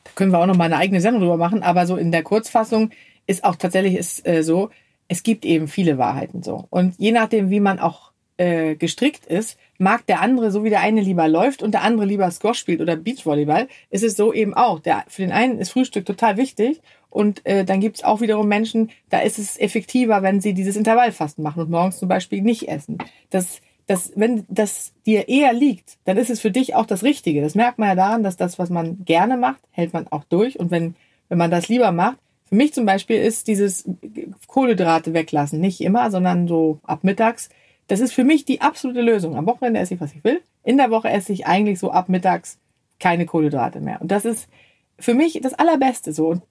Da 0.04 0.12
können 0.16 0.32
wir 0.32 0.40
auch 0.40 0.46
noch 0.46 0.58
mal 0.58 0.66
eine 0.66 0.78
eigene 0.78 1.00
Sendung 1.00 1.22
drüber 1.22 1.38
machen. 1.38 1.64
Aber 1.64 1.88
so 1.88 1.96
in 1.96 2.12
der 2.12 2.24
Kurzfassung 2.24 2.92
ist 3.28 3.46
auch 3.46 3.56
tatsächlich 3.56 3.96
ist, 3.96 4.28
äh, 4.28 4.44
so, 4.44 4.72
es 5.08 5.24
gibt 5.24 5.46
eben 5.46 5.68
viele 5.68 5.98
Wahrheiten 5.98 6.44
so. 6.44 6.66
Und 6.70 6.96
je 6.98 7.12
nachdem, 7.12 7.50
wie 7.50 7.60
man 7.60 7.80
auch 7.80 8.12
äh, 8.38 8.76
gestrickt 8.76 9.26
ist, 9.26 9.58
mag 9.78 10.06
der 10.08 10.22
andere, 10.22 10.52
so 10.52 10.64
wie 10.64 10.70
der 10.70 10.82
eine 10.82 11.02
lieber 11.02 11.28
läuft 11.28 11.64
und 11.64 11.72
der 11.72 11.84
andere 11.84 12.06
lieber 12.06 12.30
Squash 12.30 12.60
spielt 12.60 12.82
oder 12.82 12.96
Beachvolleyball, 12.96 13.68
ist 13.90 14.04
es 14.04 14.18
so 14.18 14.34
eben 14.34 14.54
auch. 14.54 14.80
Der, 14.80 15.06
für 15.08 15.22
den 15.22 15.32
einen 15.32 15.60
ist 15.60 15.72
Frühstück 15.72 16.06
total 16.06 16.38
wichtig 16.38 16.82
und 17.16 17.46
äh, 17.46 17.64
dann 17.64 17.80
gibt's 17.80 18.04
auch 18.04 18.20
wiederum 18.20 18.50
Menschen, 18.50 18.90
da 19.10 19.20
ist 19.20 19.40
es 19.40 19.58
effektiver, 19.58 20.22
wenn 20.22 20.42
sie 20.42 20.54
dieses 20.54 20.76
Intervallfasten 20.76 21.42
machen 21.46 21.62
und 21.62 21.70
morgens 21.70 21.98
zum 21.98 22.10
Beispiel 22.10 22.42
nicht 22.42 22.68
essen. 22.68 22.98
Das, 23.30 23.62
das, 23.88 24.12
wenn 24.18 24.44
das 24.50 24.92
dir 25.06 25.30
eher 25.30 25.54
liegt, 25.54 25.98
dann 26.04 26.18
ist 26.18 26.30
es 26.30 26.42
für 26.42 26.52
dich 26.52 26.76
auch 26.76 26.86
das 26.86 27.04
Richtige. 27.04 27.42
Das 27.42 27.56
merkt 27.56 27.80
man 27.80 27.88
ja 27.88 27.96
daran, 27.96 28.24
dass 28.24 28.36
das, 28.36 28.60
was 28.60 28.70
man 28.70 29.06
gerne 29.06 29.38
macht, 29.38 29.62
hält 29.72 29.94
man 29.94 30.10
auch 30.10 30.26
durch. 30.26 30.60
Und 30.60 30.72
wenn, 30.72 30.96
wenn 31.30 31.38
man 31.38 31.52
das 31.52 31.70
lieber 31.70 31.94
macht, 31.94 32.18
für 32.50 32.56
mich 32.56 32.74
zum 32.74 32.86
Beispiel 32.86 33.16
ist 33.16 33.48
dieses 33.48 33.90
Kohlenhydrate 34.48 35.14
weglassen, 35.14 35.62
nicht 35.62 35.80
immer, 35.80 36.12
sondern 36.12 36.50
so 36.50 36.82
ab 36.84 37.06
mittags. 37.06 37.48
Das 37.88 38.02
ist 38.02 38.12
für 38.12 38.26
mich 38.26 38.44
die 38.44 38.60
absolute 38.60 39.02
Lösung. 39.02 39.38
Am 39.38 39.46
Wochenende 39.46 39.80
esse 39.80 39.94
ich, 39.94 40.02
was 40.02 40.14
ich 40.14 40.26
will. 40.26 40.42
In 40.66 40.76
der 40.76 40.92
Woche 40.92 41.10
esse 41.10 41.32
ich 41.32 41.48
eigentlich 41.48 41.80
so 41.80 41.92
ab 41.92 42.10
mittags 42.10 42.60
keine 43.00 43.26
Kohlenhydrate 43.26 43.80
mehr. 43.80 44.02
Und 44.02 44.12
das 44.12 44.26
ist 44.26 44.50
für 45.00 45.14
mich 45.14 45.40
das 45.42 45.54
Allerbeste 45.54 46.12
so. 46.12 46.28
Und 46.28 46.42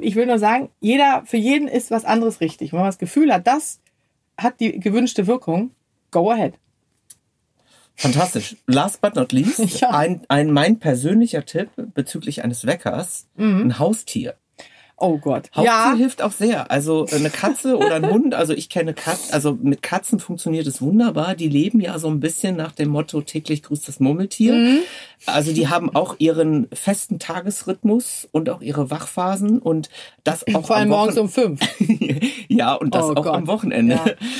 ich 0.00 0.14
will 0.16 0.26
nur 0.26 0.38
sagen, 0.38 0.70
jeder, 0.80 1.22
für 1.26 1.36
jeden 1.36 1.68
ist 1.68 1.90
was 1.90 2.04
anderes 2.04 2.40
richtig. 2.40 2.72
Wenn 2.72 2.80
man 2.80 2.88
das 2.88 2.98
Gefühl 2.98 3.32
hat, 3.32 3.46
das 3.46 3.80
hat 4.36 4.60
die 4.60 4.78
gewünschte 4.80 5.26
Wirkung, 5.26 5.70
go 6.10 6.30
ahead. 6.30 6.54
Fantastisch. 7.96 8.56
Last 8.66 9.00
but 9.02 9.14
not 9.14 9.32
least, 9.32 9.58
Ja. 9.80 9.90
ein, 9.90 10.22
ein 10.28 10.50
mein 10.50 10.78
persönlicher 10.78 11.44
Tipp 11.44 11.68
bezüglich 11.94 12.42
eines 12.42 12.66
Weckers, 12.66 13.26
ein 13.36 13.78
Haustier. 13.78 14.34
Oh 15.02 15.16
Gott. 15.18 15.48
Haustier 15.56 15.64
ja, 15.64 15.94
hilft 15.96 16.20
auch 16.22 16.30
sehr. 16.32 16.70
Also 16.70 17.06
äh, 17.06 17.16
eine 17.16 17.30
Katze 17.30 17.76
oder 17.78 17.94
ein 17.94 18.08
Hund, 18.10 18.34
also 18.34 18.52
ich 18.52 18.68
kenne 18.68 18.92
Katzen, 18.94 19.32
also 19.32 19.56
mit 19.60 19.80
Katzen 19.82 20.20
funktioniert 20.20 20.66
es 20.66 20.80
wunderbar. 20.82 21.34
Die 21.34 21.48
leben 21.48 21.80
ja 21.80 21.98
so 21.98 22.08
ein 22.08 22.20
bisschen 22.20 22.56
nach 22.56 22.72
dem 22.72 22.90
Motto 22.90 23.22
täglich 23.22 23.62
grüßt 23.62 23.88
das 23.88 23.98
Murmeltier. 23.98 24.52
Mhm. 24.54 24.78
Also 25.26 25.52
die 25.52 25.68
haben 25.68 25.94
auch 25.94 26.16
ihren 26.18 26.68
festen 26.72 27.18
Tagesrhythmus 27.18 28.28
und 28.32 28.48
auch 28.50 28.60
ihre 28.62 28.90
Wachphasen 28.90 29.58
und 29.58 29.90
das 30.24 30.44
auch 30.54 30.66
vor 30.66 30.76
allem 30.76 30.92
am 30.92 30.98
morgens 30.98 31.18
um 31.18 31.28
fünf. 31.28 31.60
ja, 32.48 32.74
und 32.74 32.94
das 32.94 33.04
Oh 33.04 33.10
auch 33.12 33.24
Gott. 33.24 33.34
am 33.34 33.46
Wochenende. 33.46 33.98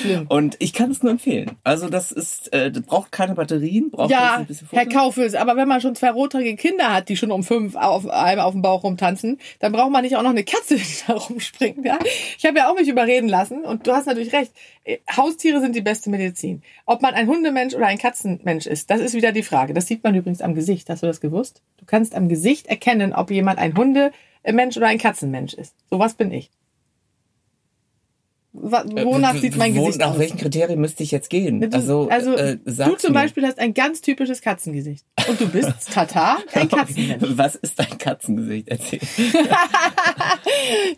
Ja, 0.09 0.23
und 0.29 0.57
ich 0.59 0.73
kann 0.73 0.90
es 0.90 1.03
nur 1.03 1.12
empfehlen. 1.12 1.53
Also 1.64 1.88
das 1.88 2.12
ist, 2.12 2.53
äh, 2.53 2.70
das 2.70 2.83
braucht 2.83 3.12
keine 3.12 3.35
Batterien, 3.35 3.90
braucht 3.90 4.11
Ja, 4.11 4.37
ein 4.37 4.46
bisschen 4.46 4.68
Herr 4.70 4.85
Futter. 4.85 4.99
Kaufels, 4.99 5.35
aber 5.35 5.57
wenn 5.57 5.68
man 5.68 5.81
schon 5.81 5.94
zwei 5.94 6.11
rothaarige 6.11 6.57
Kinder 6.57 6.92
hat, 6.92 7.09
die 7.09 7.16
schon 7.16 7.31
um 7.31 7.42
fünf 7.44 7.77
auf, 7.77 8.09
einmal 8.09 8.46
auf 8.46 8.53
dem 8.53 8.62
Bauch 8.62 8.83
rumtanzen, 8.85 9.38
dann 9.59 9.73
braucht 9.73 9.90
man 9.90 10.03
nicht 10.03 10.16
auch 10.16 10.23
noch 10.23 10.31
eine 10.31 10.44
Katze, 10.50 10.76
die 10.76 11.06
da 11.06 11.14
rumspringt. 11.14 11.84
Ja? 11.84 11.98
Ich 12.38 12.44
habe 12.44 12.58
ja 12.58 12.70
auch 12.70 12.74
mich 12.74 12.88
überreden 12.88 13.28
lassen 13.28 13.64
und 13.64 13.86
du 13.86 13.92
hast 13.92 14.06
natürlich 14.06 14.32
recht. 14.32 14.52
Äh, 14.84 14.98
Haustiere 15.16 15.60
sind 15.60 15.74
die 15.74 15.80
beste 15.80 16.10
Medizin. 16.10 16.62
Ob 16.86 17.02
man 17.02 17.14
ein 17.14 17.28
Hundemensch 17.28 17.74
oder 17.74 17.86
ein 17.86 17.98
Katzenmensch 17.98 18.66
ist, 18.66 18.90
das 18.90 19.00
ist 19.00 19.14
wieder 19.14 19.32
die 19.32 19.42
Frage. 19.42 19.74
Das 19.74 19.86
sieht 19.86 20.04
man 20.04 20.14
übrigens 20.14 20.42
am 20.42 20.54
Gesicht. 20.54 20.88
Hast 20.90 21.02
du 21.02 21.06
das 21.06 21.20
gewusst? 21.20 21.62
Du 21.78 21.84
kannst 21.86 22.14
am 22.14 22.28
Gesicht 22.28 22.66
erkennen, 22.66 23.12
ob 23.12 23.30
jemand 23.30 23.58
ein 23.58 23.76
Hundemensch 23.76 24.76
oder 24.76 24.88
ein 24.88 24.98
Katzenmensch 24.98 25.54
ist. 25.54 25.74
So 25.90 25.98
was 25.98 26.14
bin 26.14 26.32
ich. 26.32 26.50
Wa- 28.52 28.84
Wonach 28.84 29.36
sieht 29.36 29.56
mein 29.56 29.76
Äh, 29.76 29.78
Gesicht 29.78 30.00
Nach 30.00 30.10
aus? 30.12 30.18
welchen 30.18 30.36
Kriterien 30.36 30.80
müsste 30.80 31.04
ich 31.04 31.12
jetzt 31.12 31.30
gehen? 31.30 31.60
Du, 31.60 31.68
also, 31.76 32.08
also 32.10 32.34
äh, 32.34 32.56
du 32.64 32.96
zum 32.96 33.12
mir. 33.12 33.20
Beispiel 33.20 33.46
hast 33.46 33.60
ein 33.60 33.74
ganz 33.74 34.00
typisches 34.00 34.40
Katzengesicht. 34.42 35.04
Und 35.28 35.40
du 35.40 35.48
bist 35.48 35.72
Tatar, 35.92 36.38
ein 36.52 36.68
Katzenmensch. 36.68 37.24
Was 37.36 37.54
ist 37.54 37.78
dein 37.78 37.96
Katzengesicht? 37.98 38.68
Erzähl. 38.68 38.98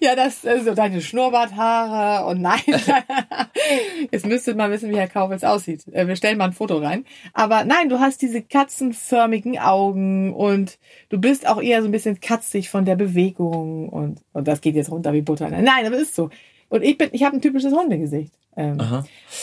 Ja, 0.00 0.16
das 0.16 0.44
äh, 0.44 0.60
so 0.64 0.74
deine 0.74 1.00
Schnurrbarthaare 1.00 2.26
und 2.26 2.40
nein. 2.40 2.60
Jetzt 4.10 4.26
müsstet 4.26 4.56
mal 4.56 4.70
wissen, 4.70 4.90
wie 4.90 4.96
Herr 4.96 5.08
Kaufels 5.08 5.44
aussieht. 5.44 5.84
Äh, 5.92 6.06
Wir 6.06 6.16
stellen 6.16 6.38
mal 6.38 6.46
ein 6.46 6.52
Foto 6.52 6.78
rein. 6.78 7.04
Aber 7.32 7.64
nein, 7.64 7.88
du 7.88 8.00
hast 8.00 8.22
diese 8.22 8.42
katzenförmigen 8.42 9.58
Augen 9.58 10.32
und 10.32 10.78
du 11.08 11.18
bist 11.18 11.46
auch 11.46 11.60
eher 11.60 11.82
so 11.82 11.88
ein 11.88 11.92
bisschen 11.92 12.20
katzig 12.20 12.68
von 12.70 12.84
der 12.84 12.96
Bewegung 12.96 13.88
und, 13.88 14.20
und 14.32 14.48
das 14.48 14.60
geht 14.60 14.74
jetzt 14.74 14.90
runter 14.90 15.12
wie 15.12 15.22
Butter. 15.22 15.48
Nein, 15.48 15.86
aber 15.86 15.96
ist 15.96 16.14
so. 16.14 16.30
Und 16.72 16.82
ich 16.82 16.96
bin, 16.96 17.10
ich 17.12 17.22
habe 17.22 17.36
ein 17.36 17.42
typisches 17.42 17.74
Hundegesicht. 17.74 18.32
Ähm, 18.56 18.78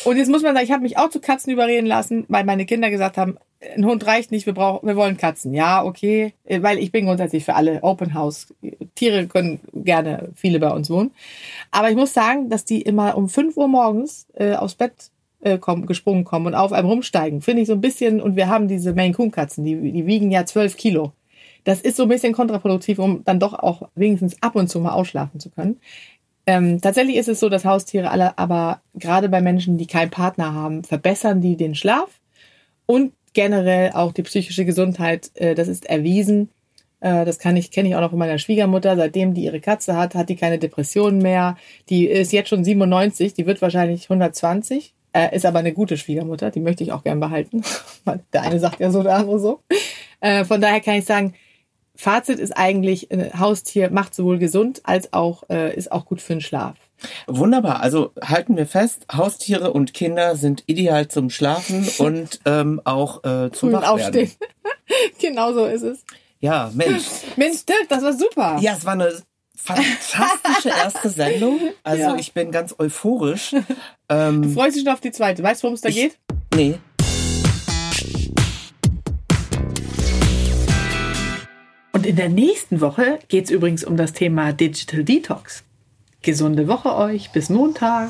und 0.04 0.18
jetzt 0.18 0.30
muss 0.30 0.42
man 0.42 0.56
sagen, 0.56 0.66
ich 0.66 0.72
habe 0.72 0.82
mich 0.82 0.98
auch 0.98 1.12
zu 1.12 1.20
Katzen 1.20 1.54
überreden 1.54 1.86
lassen, 1.86 2.26
weil 2.28 2.44
meine 2.44 2.66
Kinder 2.66 2.90
gesagt 2.90 3.18
haben, 3.18 3.38
ein 3.76 3.86
Hund 3.86 4.04
reicht 4.08 4.32
nicht, 4.32 4.48
wir 4.48 4.56
brauchen, 4.56 4.88
wir 4.88 4.96
wollen 4.96 5.16
Katzen. 5.16 5.54
Ja, 5.54 5.86
okay, 5.86 6.34
Äh, 6.46 6.64
weil 6.64 6.80
ich 6.80 6.92
bin 6.92 7.06
grundsätzlich 7.06 7.46
für 7.46 7.54
alle 7.54 7.84
Open 7.84 8.16
House. 8.16 8.52
Tiere 8.96 9.28
können 9.28 9.60
gerne 9.76 10.30
viele 10.34 10.60
bei 10.60 10.72
uns 10.72 10.90
wohnen. 10.90 11.12
Aber 11.70 11.92
ich 11.92 11.96
muss 11.96 12.16
sagen, 12.16 12.50
dass 12.50 12.66
die 12.66 12.82
immer 12.82 13.16
um 13.16 13.30
5 13.30 13.58
Uhr 13.58 13.68
morgens 13.68 14.26
äh, 14.34 14.56
aufs 14.56 14.74
Bett 14.74 15.12
äh, 15.42 15.60
kommen, 15.60 15.86
gesprungen 15.86 16.24
kommen 16.24 16.48
und 16.48 16.56
auf 16.56 16.74
einem 16.74 16.88
rumsteigen. 16.88 17.42
Finde 17.42 17.62
ich 17.62 17.68
so 17.68 17.74
ein 17.74 17.82
bisschen, 17.82 18.22
und 18.22 18.38
wir 18.38 18.48
haben 18.48 18.68
diese 18.68 18.94
Maine 18.96 19.14
Coon 19.14 19.30
Katzen, 19.30 19.64
die, 19.64 19.76
die 19.92 20.08
wiegen 20.08 20.32
ja 20.32 20.48
12 20.48 20.78
Kilo. 20.78 21.14
Das 21.64 21.82
ist 21.82 21.98
so 21.98 22.04
ein 22.04 22.10
bisschen 22.10 22.34
kontraproduktiv, 22.34 22.98
um 22.98 23.24
dann 23.24 23.40
doch 23.40 23.54
auch 23.54 23.88
wenigstens 23.94 24.42
ab 24.42 24.56
und 24.56 24.68
zu 24.68 24.80
mal 24.80 24.94
ausschlafen 24.94 25.40
zu 25.40 25.52
können. 25.52 25.80
Ähm, 26.50 26.82
tatsächlich 26.82 27.18
ist 27.18 27.30
es 27.30 27.40
so, 27.40 27.48
dass 27.48 27.64
Haustiere 27.64 28.10
alle, 28.10 28.40
aber 28.40 28.82
gerade 28.96 29.30
bei 29.30 29.40
Menschen, 29.40 29.78
die 29.78 29.86
keinen 29.86 30.10
Partner 30.10 30.52
haben, 30.52 30.84
verbessern 30.84 31.42
die 31.42 31.56
den 31.56 31.76
Schlaf 31.76 32.10
und 32.88 33.14
generell 33.34 33.92
auch 33.92 34.14
die 34.14 34.24
psychische 34.24 34.66
Gesundheit. 34.66 35.30
Äh, 35.36 35.54
das 35.54 35.68
ist 35.68 35.86
erwiesen. 35.86 36.50
Äh, 37.02 37.24
das 37.24 37.38
kann 37.38 37.56
ich, 37.56 37.70
kenne 37.70 37.90
ich 37.90 37.96
auch 37.96 38.02
noch 38.02 38.10
von 38.10 38.18
meiner 38.18 38.40
Schwiegermutter. 38.40 38.96
Seitdem 38.96 39.36
die 39.36 39.44
ihre 39.44 39.60
Katze 39.60 39.96
hat, 39.96 40.16
hat 40.16 40.30
die 40.30 40.38
keine 40.38 40.58
Depressionen 40.58 41.22
mehr. 41.22 41.56
Die 41.90 42.08
ist 42.08 42.34
jetzt 42.34 42.50
schon 42.50 42.64
97, 42.64 43.36
die 43.36 43.46
wird 43.46 43.62
wahrscheinlich 43.62 44.06
120. 44.06 44.96
Äh, 45.14 45.36
ist 45.36 45.46
aber 45.46 45.60
eine 45.60 45.74
gute 45.74 45.98
Schwiegermutter, 45.98 46.50
die 46.50 46.62
möchte 46.62 46.84
ich 46.84 46.92
auch 46.92 47.04
gern 47.04 47.20
behalten. 47.20 47.62
Der 48.34 48.42
eine 48.42 48.60
sagt 48.60 48.80
ja 48.80 48.90
so, 48.90 49.04
der 49.04 49.18
andere 49.18 49.40
so. 49.40 49.60
Äh, 50.20 50.46
von 50.46 50.60
daher 50.60 50.80
kann 50.80 50.96
ich 50.96 51.06
sagen, 51.06 51.36
Fazit 52.02 52.40
ist 52.40 52.56
eigentlich, 52.56 53.12
ein 53.12 53.38
Haustier 53.38 53.90
macht 53.90 54.16
sowohl 54.16 54.38
gesund 54.40 54.80
als 54.86 55.12
auch, 55.12 55.44
äh, 55.50 55.76
ist 55.76 55.92
auch 55.92 56.06
gut 56.06 56.22
für 56.22 56.32
den 56.32 56.40
Schlaf. 56.42 56.76
Wunderbar. 57.28 57.82
Also 57.82 58.14
halten 58.24 58.56
wir 58.56 58.66
fest, 58.68 59.06
Haustiere 59.12 59.74
und 59.74 59.94
Kinder 59.94 60.38
sind 60.38 60.64
ideal 60.68 61.10
zum 61.10 61.30
Schlafen 61.30 61.86
und 61.98 62.40
ähm, 62.46 62.80
auch 62.86 63.26
äh, 63.26 63.52
zum 63.52 63.74
Wachwerden. 63.74 63.90
aufstehen. 63.90 64.32
genau 65.22 65.52
so 65.52 65.66
ist 65.66 65.82
es. 65.82 66.06
Ja, 66.40 66.72
Mensch. 66.74 67.04
Mensch, 67.36 67.66
Dirk, 67.66 67.90
das 67.90 68.02
war 68.02 68.14
super. 68.14 68.58
Ja, 68.62 68.76
es 68.78 68.86
war 68.86 68.94
eine 68.94 69.12
fantastische 69.58 70.70
erste 70.70 71.10
Sendung. 71.10 71.60
Also 71.84 72.02
Ja. 72.04 72.16
ich 72.16 72.34
bin 72.34 72.52
ganz 72.52 72.74
euphorisch. 72.80 73.52
Du 73.52 73.64
Ähm, 74.08 74.54
freust 74.54 74.78
dich 74.78 74.84
schon 74.86 74.94
auf 74.94 75.02
die 75.02 75.12
zweite. 75.12 75.44
Weißt 75.44 75.62
du, 75.62 75.66
worum 75.66 75.76
es 75.76 75.82
da 75.82 75.90
geht? 75.90 76.18
nee. 76.56 76.80
In 82.10 82.16
der 82.16 82.28
nächsten 82.28 82.82
Woche 82.82 83.20
geht 83.28 83.46
es 83.46 83.52
übrigens 83.52 83.84
um 83.84 83.96
das 83.96 84.14
Thema 84.14 84.52
Digital 84.52 85.04
Detox. 85.04 85.64
Gesunde 86.24 86.68
Woche 86.68 86.96
euch. 86.96 87.32
Bis 87.34 87.50
Montag. 87.52 88.10